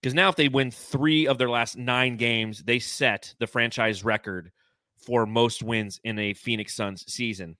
[0.00, 4.02] Because now if they win 3 of their last 9 games, they set the franchise
[4.04, 4.50] record
[4.96, 7.56] for most wins in a Phoenix Suns season.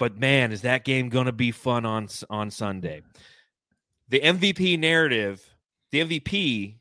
[0.00, 3.02] But man, is that game going to be fun on on Sunday.
[4.08, 5.44] The MVP narrative,
[5.92, 6.76] the MVP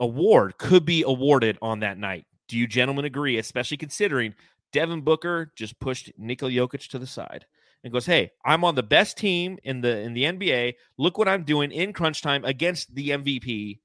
[0.00, 2.24] award could be awarded on that night.
[2.48, 3.36] Do you gentlemen agree?
[3.36, 4.34] Especially considering
[4.72, 7.44] Devin Booker just pushed Nikola Jokic to the side
[7.84, 10.76] and goes, "Hey, I'm on the best team in the in the NBA.
[10.96, 13.80] Look what I'm doing in crunch time against the MVP."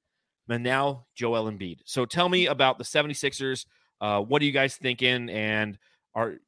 [0.48, 1.80] And now Joel Embiid.
[1.84, 3.66] So tell me about the 76ers.
[4.00, 5.28] Uh, what are you guys thinking?
[5.28, 5.78] And
[6.14, 6.38] are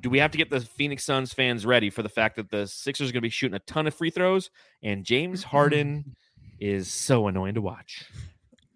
[0.00, 2.66] do we have to get the Phoenix Suns fans ready for the fact that the
[2.66, 4.50] Sixers are going to be shooting a ton of free throws
[4.82, 6.16] and James Harden
[6.60, 8.04] is so annoying to watch?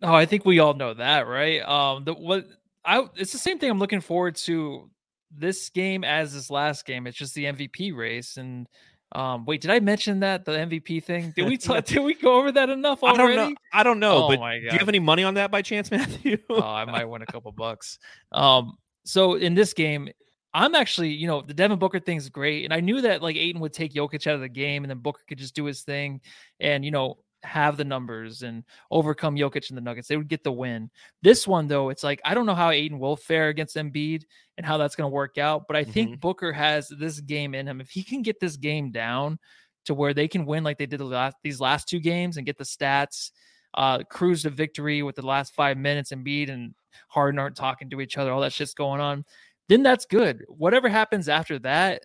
[0.03, 1.61] Oh, I think we all know that, right?
[1.63, 2.47] Um, the what
[2.85, 3.71] I it's the same thing.
[3.71, 4.89] I'm looking forward to
[5.31, 7.07] this game as this last game.
[7.07, 8.37] It's just the MVP race.
[8.39, 8.67] And
[9.13, 11.33] um, wait, did I mention that the MVP thing?
[11.37, 13.37] Did we did we go over that enough I already?
[13.37, 13.57] don't know.
[13.73, 16.39] I don't know, Oh but do you have any money on that by chance, Matthew?
[16.49, 17.99] oh, I might win a couple bucks.
[18.33, 20.09] Um, so in this game,
[20.53, 22.65] I'm actually, you know, the Devin Booker thing's great.
[22.65, 24.99] And I knew that like Ayton would take Jokic out of the game and then
[24.99, 26.21] Booker could just do his thing
[26.59, 30.09] and, you know, have the numbers and overcome Jokic and the Nuggets.
[30.09, 30.91] They would get the win.
[31.23, 34.25] This one, though, it's like, I don't know how Ayton will fare against Embiid
[34.59, 35.67] and how that's going to work out.
[35.67, 36.21] But I think Mhm.
[36.21, 37.81] Booker has this game in him.
[37.81, 39.39] If he can get this game down
[39.87, 42.45] to where they can win like they did the last, these last two games and
[42.45, 43.31] get the stats,
[43.75, 46.75] uh, cruise to victory with the last five minutes, Embiid and
[47.09, 49.25] Harden aren't talking to each other, all that shit's going on,
[49.71, 50.45] then that's good.
[50.49, 52.05] Whatever happens after that,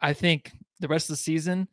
[0.00, 0.50] I think
[0.80, 1.68] the rest of the season,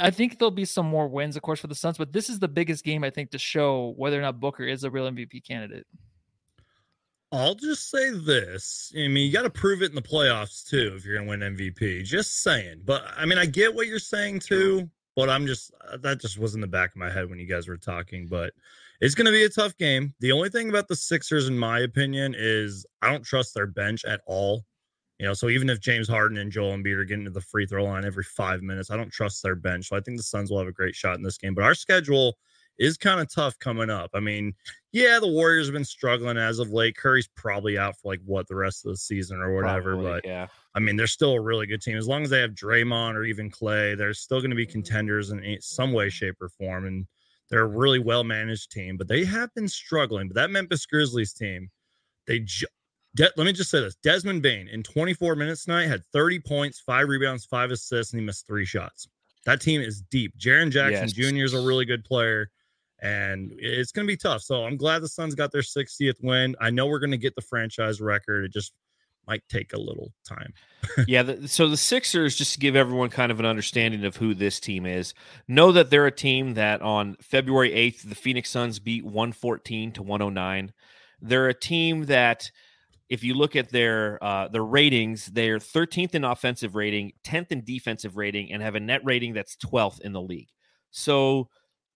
[0.00, 2.38] I think there'll be some more wins, of course, for the Suns, but this is
[2.38, 5.44] the biggest game I think to show whether or not Booker is a real MVP
[5.44, 5.84] candidate.
[7.32, 8.92] I'll just say this.
[8.94, 11.46] I mean, you got to prove it in the playoffs too if you're going to
[11.46, 12.04] win MVP.
[12.04, 12.82] Just saying.
[12.84, 16.38] But I mean, I get what you're saying too, but I'm just uh, that just
[16.38, 18.52] was in the back of my head when you guys were talking, but
[19.02, 20.14] it's going to be a tough game.
[20.20, 24.04] The only thing about the Sixers in my opinion is I don't trust their bench
[24.04, 24.64] at all.
[25.18, 27.66] You know, so even if James Harden and Joel Embiid are getting to the free
[27.66, 29.88] throw line every 5 minutes, I don't trust their bench.
[29.88, 31.74] So I think the Suns will have a great shot in this game, but our
[31.74, 32.36] schedule
[32.78, 34.10] is kind of tough coming up.
[34.14, 34.54] I mean,
[34.92, 36.96] yeah, the Warriors have been struggling as of late.
[36.96, 39.94] Curry's probably out for like what the rest of the season or whatever.
[39.94, 40.46] Probably, but yeah.
[40.74, 41.96] I mean, they're still a really good team.
[41.96, 44.72] As long as they have Draymond or even Clay, they're still going to be mm-hmm.
[44.72, 46.86] contenders in some way, shape, or form.
[46.86, 47.06] And
[47.52, 50.26] they're a really well managed team, but they have been struggling.
[50.26, 51.70] But that Memphis Grizzlies team,
[52.26, 52.66] they ju-
[53.14, 56.80] De- let me just say this Desmond Bane in 24 minutes tonight had 30 points,
[56.80, 59.06] five rebounds, five assists, and he missed three shots.
[59.44, 60.32] That team is deep.
[60.38, 61.12] Jaren Jackson Yes.
[61.12, 61.44] Jr.
[61.44, 62.48] is a really good player,
[63.02, 64.40] and it's going to be tough.
[64.40, 66.56] So I'm glad the Suns got their 60th win.
[66.58, 68.46] I know we're going to get the franchise record.
[68.46, 68.72] It just
[69.26, 70.52] might take a little time.
[71.06, 71.22] yeah.
[71.22, 74.60] The, so the Sixers, just to give everyone kind of an understanding of who this
[74.60, 75.14] team is,
[75.46, 80.02] know that they're a team that on February 8th, the Phoenix Suns beat 114 to
[80.02, 80.72] 109.
[81.20, 82.50] They're a team that,
[83.08, 87.62] if you look at their uh, their ratings, they're 13th in offensive rating, 10th in
[87.62, 90.48] defensive rating, and have a net rating that's 12th in the league.
[90.90, 91.48] So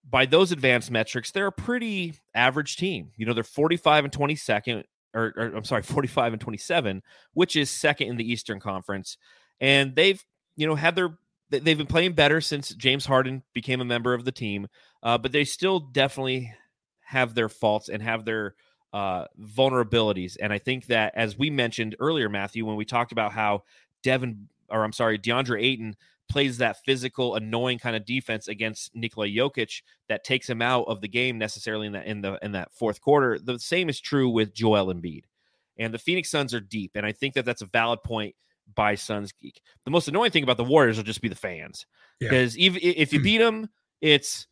[0.09, 3.11] by those advanced metrics, they're a pretty average team.
[3.17, 4.85] You know, they're 45 and 22nd,
[5.17, 7.03] or, or I'm sorry, 45 and 27,
[7.33, 9.17] which is second in the Eastern Conference.
[9.61, 10.23] And they've,
[10.57, 11.19] you know, had their
[11.51, 14.67] they- they've been playing better since James Harden became a member of the team,
[15.03, 16.53] uh, but they still definitely
[17.05, 18.55] have their faults and have their
[18.93, 20.37] uh, vulnerabilities.
[20.41, 23.63] And I think that, as we mentioned earlier, Matthew, when we talked about how
[24.03, 25.97] Devin, or I'm sorry, DeAndre Ayton
[26.29, 31.01] plays that physical, annoying kind of defense against Nikola Jokic that takes him out of
[31.01, 33.39] the game necessarily in that in the in that fourth quarter.
[33.39, 35.25] The same is true with Joel Embiid,
[35.79, 38.35] and the Phoenix Suns are deep, and I think that that's a valid point
[38.75, 39.61] by Suns Geek.
[39.85, 41.87] The most annoying thing about the Warriors will just be the fans,
[42.21, 42.31] Yeah.
[42.31, 43.25] because even if you hmm.
[43.25, 43.69] beat them,
[44.01, 44.47] it's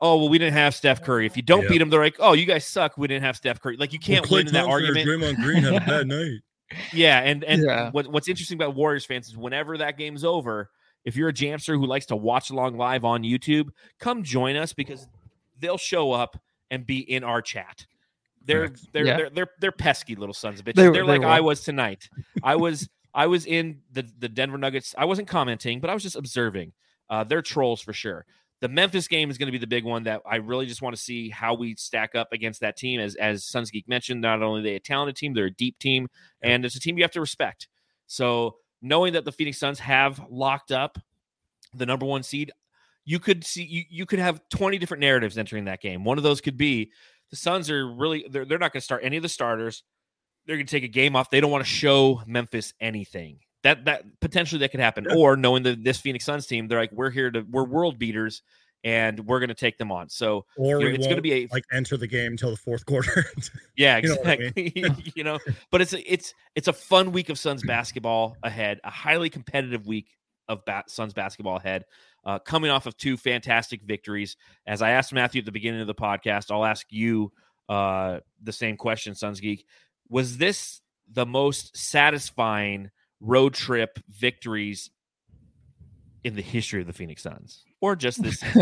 [0.00, 1.26] oh well we didn't have Steph Curry.
[1.26, 1.68] If you don't Yeah.
[1.68, 2.96] beat them, they're like oh you guys suck.
[2.98, 3.76] We didn't have Steph Curry.
[3.76, 5.06] Like you can't Well, win in that argument.
[5.08, 6.40] Draymond Green had a bad night.
[6.92, 7.90] Yeah, and and Yeah.
[7.90, 10.70] what, what's interesting about Warriors fans is whenever that game's over,
[11.04, 14.72] if you're a jamster who likes to watch along live on YouTube, come join us
[14.72, 15.08] because
[15.58, 16.40] they'll show up
[16.70, 17.86] and be in our chat.
[18.44, 19.16] They're they're, Yeah.
[19.16, 20.74] they're they're they're pesky little sons of bitches.
[20.76, 22.08] They, they're they like I was tonight.
[22.42, 24.94] I was I was in the the Denver Nuggets.
[24.96, 26.72] I wasn't commenting, but I was just observing.
[27.08, 28.24] Uh, they're trolls for sure.
[28.60, 30.94] The Memphis game is going to be the big one that I really just want
[30.94, 33.00] to see how we stack up against that team.
[33.00, 35.78] As as Suns Geek mentioned, not only are they a talented team, they're a deep
[35.78, 36.08] team,
[36.42, 37.68] and it's a team you have to respect.
[38.06, 40.98] So knowing that the Phoenix Suns have locked up
[41.74, 42.52] the number one seed,
[43.04, 46.04] you could see you, you could have 20 different narratives entering that game.
[46.04, 46.92] One of those could be
[47.30, 49.82] the Suns are really they're, they're not going to start any of the starters.
[50.46, 51.30] They're going to take a game off.
[51.30, 53.40] They don't want to show Memphis anything.
[53.62, 55.06] That that potentially that could happen.
[55.10, 58.42] Or knowing that this Phoenix Suns team, they're like we're here to we're world beaters
[58.84, 60.08] and we're going to take them on.
[60.08, 62.86] So Or You know, it's gonna be a- like enter the game until the fourth
[62.86, 63.26] quarter.
[63.76, 64.52] yeah, You know I mean?
[64.56, 65.12] exactly.
[65.16, 65.38] you know,
[65.70, 68.80] but it's a, it's it's a fun week of Suns basketball ahead.
[68.84, 70.08] A highly competitive week
[70.48, 71.84] of ba- Suns basketball ahead.
[72.24, 74.36] Uh, coming off of two fantastic victories.
[74.66, 77.32] As I asked Matthew at the beginning of the podcast, I'll ask you
[77.68, 79.64] uh, the same question, Suns Geek.
[80.08, 84.90] Was this the most satisfying road trip victories
[86.24, 88.40] in the history of the Phoenix Suns, or just this?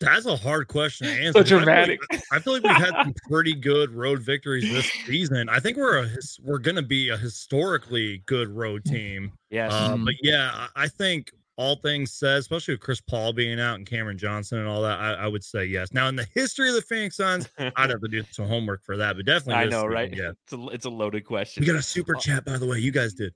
[0.00, 1.32] That's a hard question to answer.
[1.32, 2.00] So I feel like- dramatic.
[2.32, 5.48] I feel like we've had some pretty good road victories this season.
[5.48, 6.08] I think we're a
[6.42, 9.32] we're going to be a historically good road team.
[9.50, 9.72] yes.
[9.72, 10.04] Uh, Mhm.
[10.04, 13.86] but yeah, I I think all things said, especially with Chris Paul being out and
[13.86, 15.92] Cameron Johnson and all that, I, I would say yes.
[15.92, 18.96] Now, in the history of the Phoenix Suns, I'd have to do some homework for
[18.96, 20.12] that, but definitely, I know, season, right?
[20.14, 21.60] Yeah, It's a it's a loaded question.
[21.60, 22.80] we got a super chat by the way.
[22.80, 23.32] You guys did.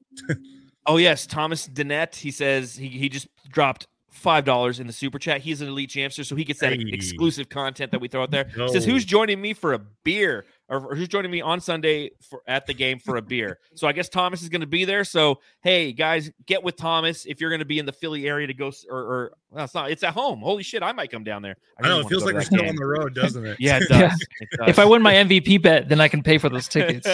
[0.89, 2.17] Oh yes, Thomas Danette.
[2.17, 5.43] He says he, he just dropped five dollars in the super chat.
[5.43, 6.85] He's an elite jamster, so he gets that Hey.
[6.89, 8.45] exclusive content that we throw out there.
[8.45, 8.67] Go.
[8.69, 10.45] Says who's joining me for a beer?
[10.69, 13.59] Or, or who's joining me on Sunday for at the game for a beer.
[13.75, 15.05] so I guess Thomas is going to be there.
[15.05, 18.47] So hey, guys, get with Thomas if you're going to be in the Philly area
[18.47, 18.71] to go.
[18.91, 19.91] Or, or well, it's not.
[19.91, 20.41] It's at home.
[20.41, 21.57] Holy shit, I might come down there.
[21.79, 22.69] I know really it wanna feels like to we're still game.
[22.69, 23.57] on the road, doesn't it?
[23.61, 24.11] Yeah, it Yeah.
[24.11, 24.27] does.
[24.69, 27.07] If I win my MVP bet, then I can pay for those tickets.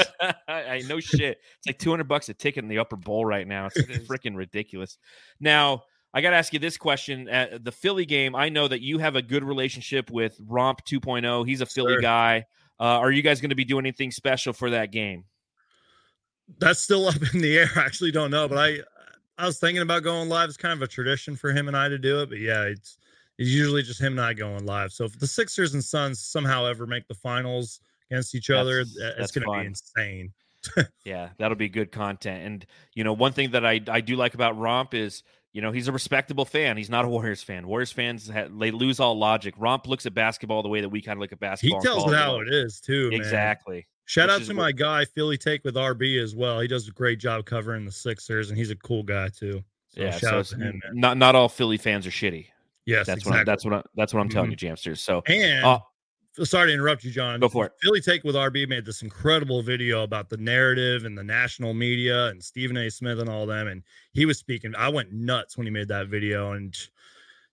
[0.49, 1.39] I, know shit.
[1.59, 3.67] It's like 200 bucks a ticket in the upper bowl right now.
[3.67, 4.09] It's It is.
[4.09, 4.99] freaking ridiculous.
[5.41, 7.29] Now, I got to ask you this question.
[7.29, 11.47] At the Philly game, I know that you have a good relationship with Romp 2.0.
[11.47, 12.03] He's a Philly Sure.
[12.03, 12.47] guy.
[12.81, 15.25] Uh, are you guys going to be doing anything special for that game?
[16.59, 17.71] That's still up in the air.
[17.77, 18.79] I actually don't know, but I
[19.39, 20.49] I was thinking about going live.
[20.49, 22.99] It's kind of a tradition for him and I to do it, but yeah, it's
[23.39, 24.93] it's usually just him and I going live.
[24.93, 29.15] So if the Sixers and Suns somehow ever make the finals against each other, That's-
[29.19, 30.33] it's going to be insane.
[31.05, 32.43] Yeah, that'll be good content.
[32.43, 35.23] And you know, one thing that I I do like about Romp is
[35.55, 36.77] you know he's a respectable fan.
[36.77, 37.67] He's not a Warriors fan.
[37.67, 39.55] Warriors fans they lose all logic.
[39.57, 41.81] Romp looks at basketball the way that we kind of look at basketball.
[41.81, 43.09] He tells it how it is too.
[43.11, 43.19] man.
[43.21, 43.87] Exactly.
[44.05, 46.61] Shout Which out to what- my guy Philly Take with RB as well.
[46.61, 49.65] He does a great job covering the Sixers, and he's a cool guy too.
[49.89, 50.81] So yeah, shout so out to him.
[50.85, 51.01] Man.
[51.01, 52.49] not not all Philly fans are shitty.
[52.85, 53.31] Yes, that's exactly.
[53.31, 54.61] what I, that's what I, that's what I'm telling Mhm.
[54.63, 54.99] you, Jamsters.
[54.99, 55.79] So And uh,
[56.43, 57.39] sorry to interrupt you, John.
[57.39, 57.73] Go for it.
[57.81, 62.27] Philly Take with RB made this incredible video about the narrative and the national media
[62.27, 62.91] and Stephen A.
[62.91, 63.69] Smith and all them.
[63.69, 63.83] And
[64.13, 64.75] he was speaking.
[64.77, 66.53] I went nuts when he made that video.
[66.53, 66.77] And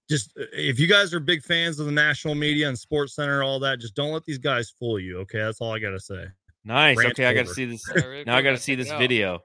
[0.10, 3.44] just uh, if you guys are big fans of the national media and Sports Center,
[3.44, 5.20] all that, just don't let these guys fool you.
[5.20, 6.26] Okay, that's all I gotta say.
[6.66, 6.98] nice.
[6.98, 7.84] Rant Okay, I got to see this.
[8.26, 9.44] Now I got to see this video.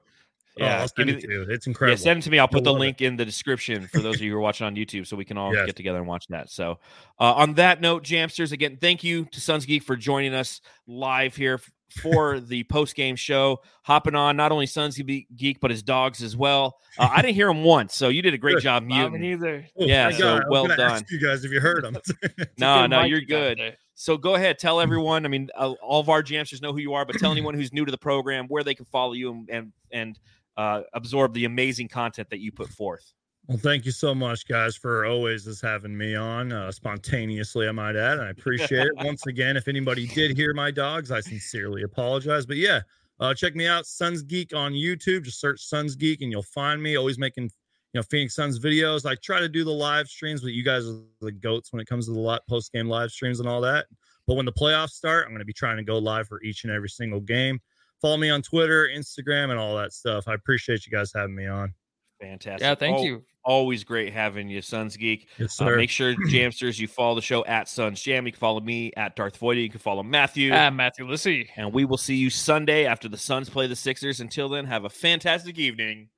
[0.57, 1.41] Yeah, Yeah, I'll give send it the- to you.
[1.49, 2.39] It's yeah, send it to me.
[2.39, 2.85] I'll put the You'll it.
[2.85, 5.25] link in the description for those of you who are watching on YouTube, so we
[5.25, 5.65] can all Yes.
[5.67, 6.49] get together and watch that.
[6.49, 6.79] So,
[7.19, 11.35] uh, on that note, Jamsters, again, thank you to Suns Geek for joining us live
[11.35, 11.59] here
[12.01, 13.59] for the post game show.
[13.83, 16.77] Hopping on not only Suns Geek but his dogs as well.
[16.97, 18.63] Uh, I didn't hear him once, so you did a great Good.
[18.63, 19.21] job Not muting.
[19.21, 19.65] me either.
[19.79, 20.31] Oh, Yeah, thank so God.
[20.31, 20.79] I was well done.
[20.79, 21.97] ask You guys, if you heard him.
[22.57, 23.57] No, no, you're good.
[23.59, 23.75] there.
[23.99, 25.25] So go ahead, tell everyone.
[25.25, 27.73] I mean, uh, all of our jamsters know who you are, but tell anyone who's
[27.73, 30.19] new to the program where they can follow you and and, and
[30.57, 33.13] uh, absorb the amazing content that you put forth.
[33.47, 37.69] Well, thank you so much, guys, for always just having me on uh, spontaneously.
[37.69, 38.95] I might add, and I appreciate it.
[38.97, 42.45] Once again, if anybody did hear my dogs, I sincerely apologize.
[42.45, 42.81] But yeah,
[43.21, 45.23] uh, check me out, Suns Geek on YouTube.
[45.23, 46.97] Just search Suns Geek, and you'll find me.
[46.97, 49.09] Always making you know Phoenix Suns videos.
[49.09, 51.87] I try to do the live streams, but you guys are the goats when it
[51.87, 53.85] comes to the post game live streams and all that.
[54.27, 56.65] But when the playoffs start, I'm going to be trying to go live for each
[56.65, 57.61] and every single game.
[58.01, 60.27] Follow me on Twitter, Instagram, and all that stuff.
[60.27, 61.73] I appreciate you guys having me on.
[62.21, 62.61] Fantastic.
[62.61, 63.23] Yeah, thank Al- you.
[63.43, 65.29] Always great having you, Suns Geek.
[65.37, 65.77] Yes, Uh, sir.
[65.77, 68.25] make sure, Jamsters, you follow the show at Suns Jam.
[68.25, 69.61] You can follow me at Darth Voida.
[69.61, 70.51] You can follow Matthew.
[70.53, 71.49] Ah, Matthew Lissy.
[71.55, 74.19] and we will see you Sunday after the Suns play the Sixers.
[74.19, 76.09] Until then, have a fantastic evening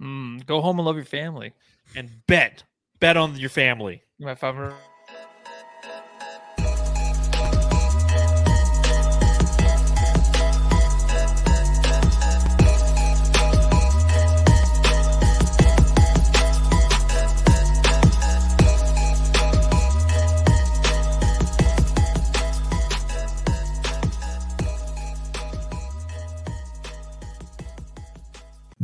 [0.00, 1.52] Mm, go home and love your family.
[1.96, 2.62] and bet.
[3.00, 4.02] Bet on your family.
[4.20, 4.74] My favorite.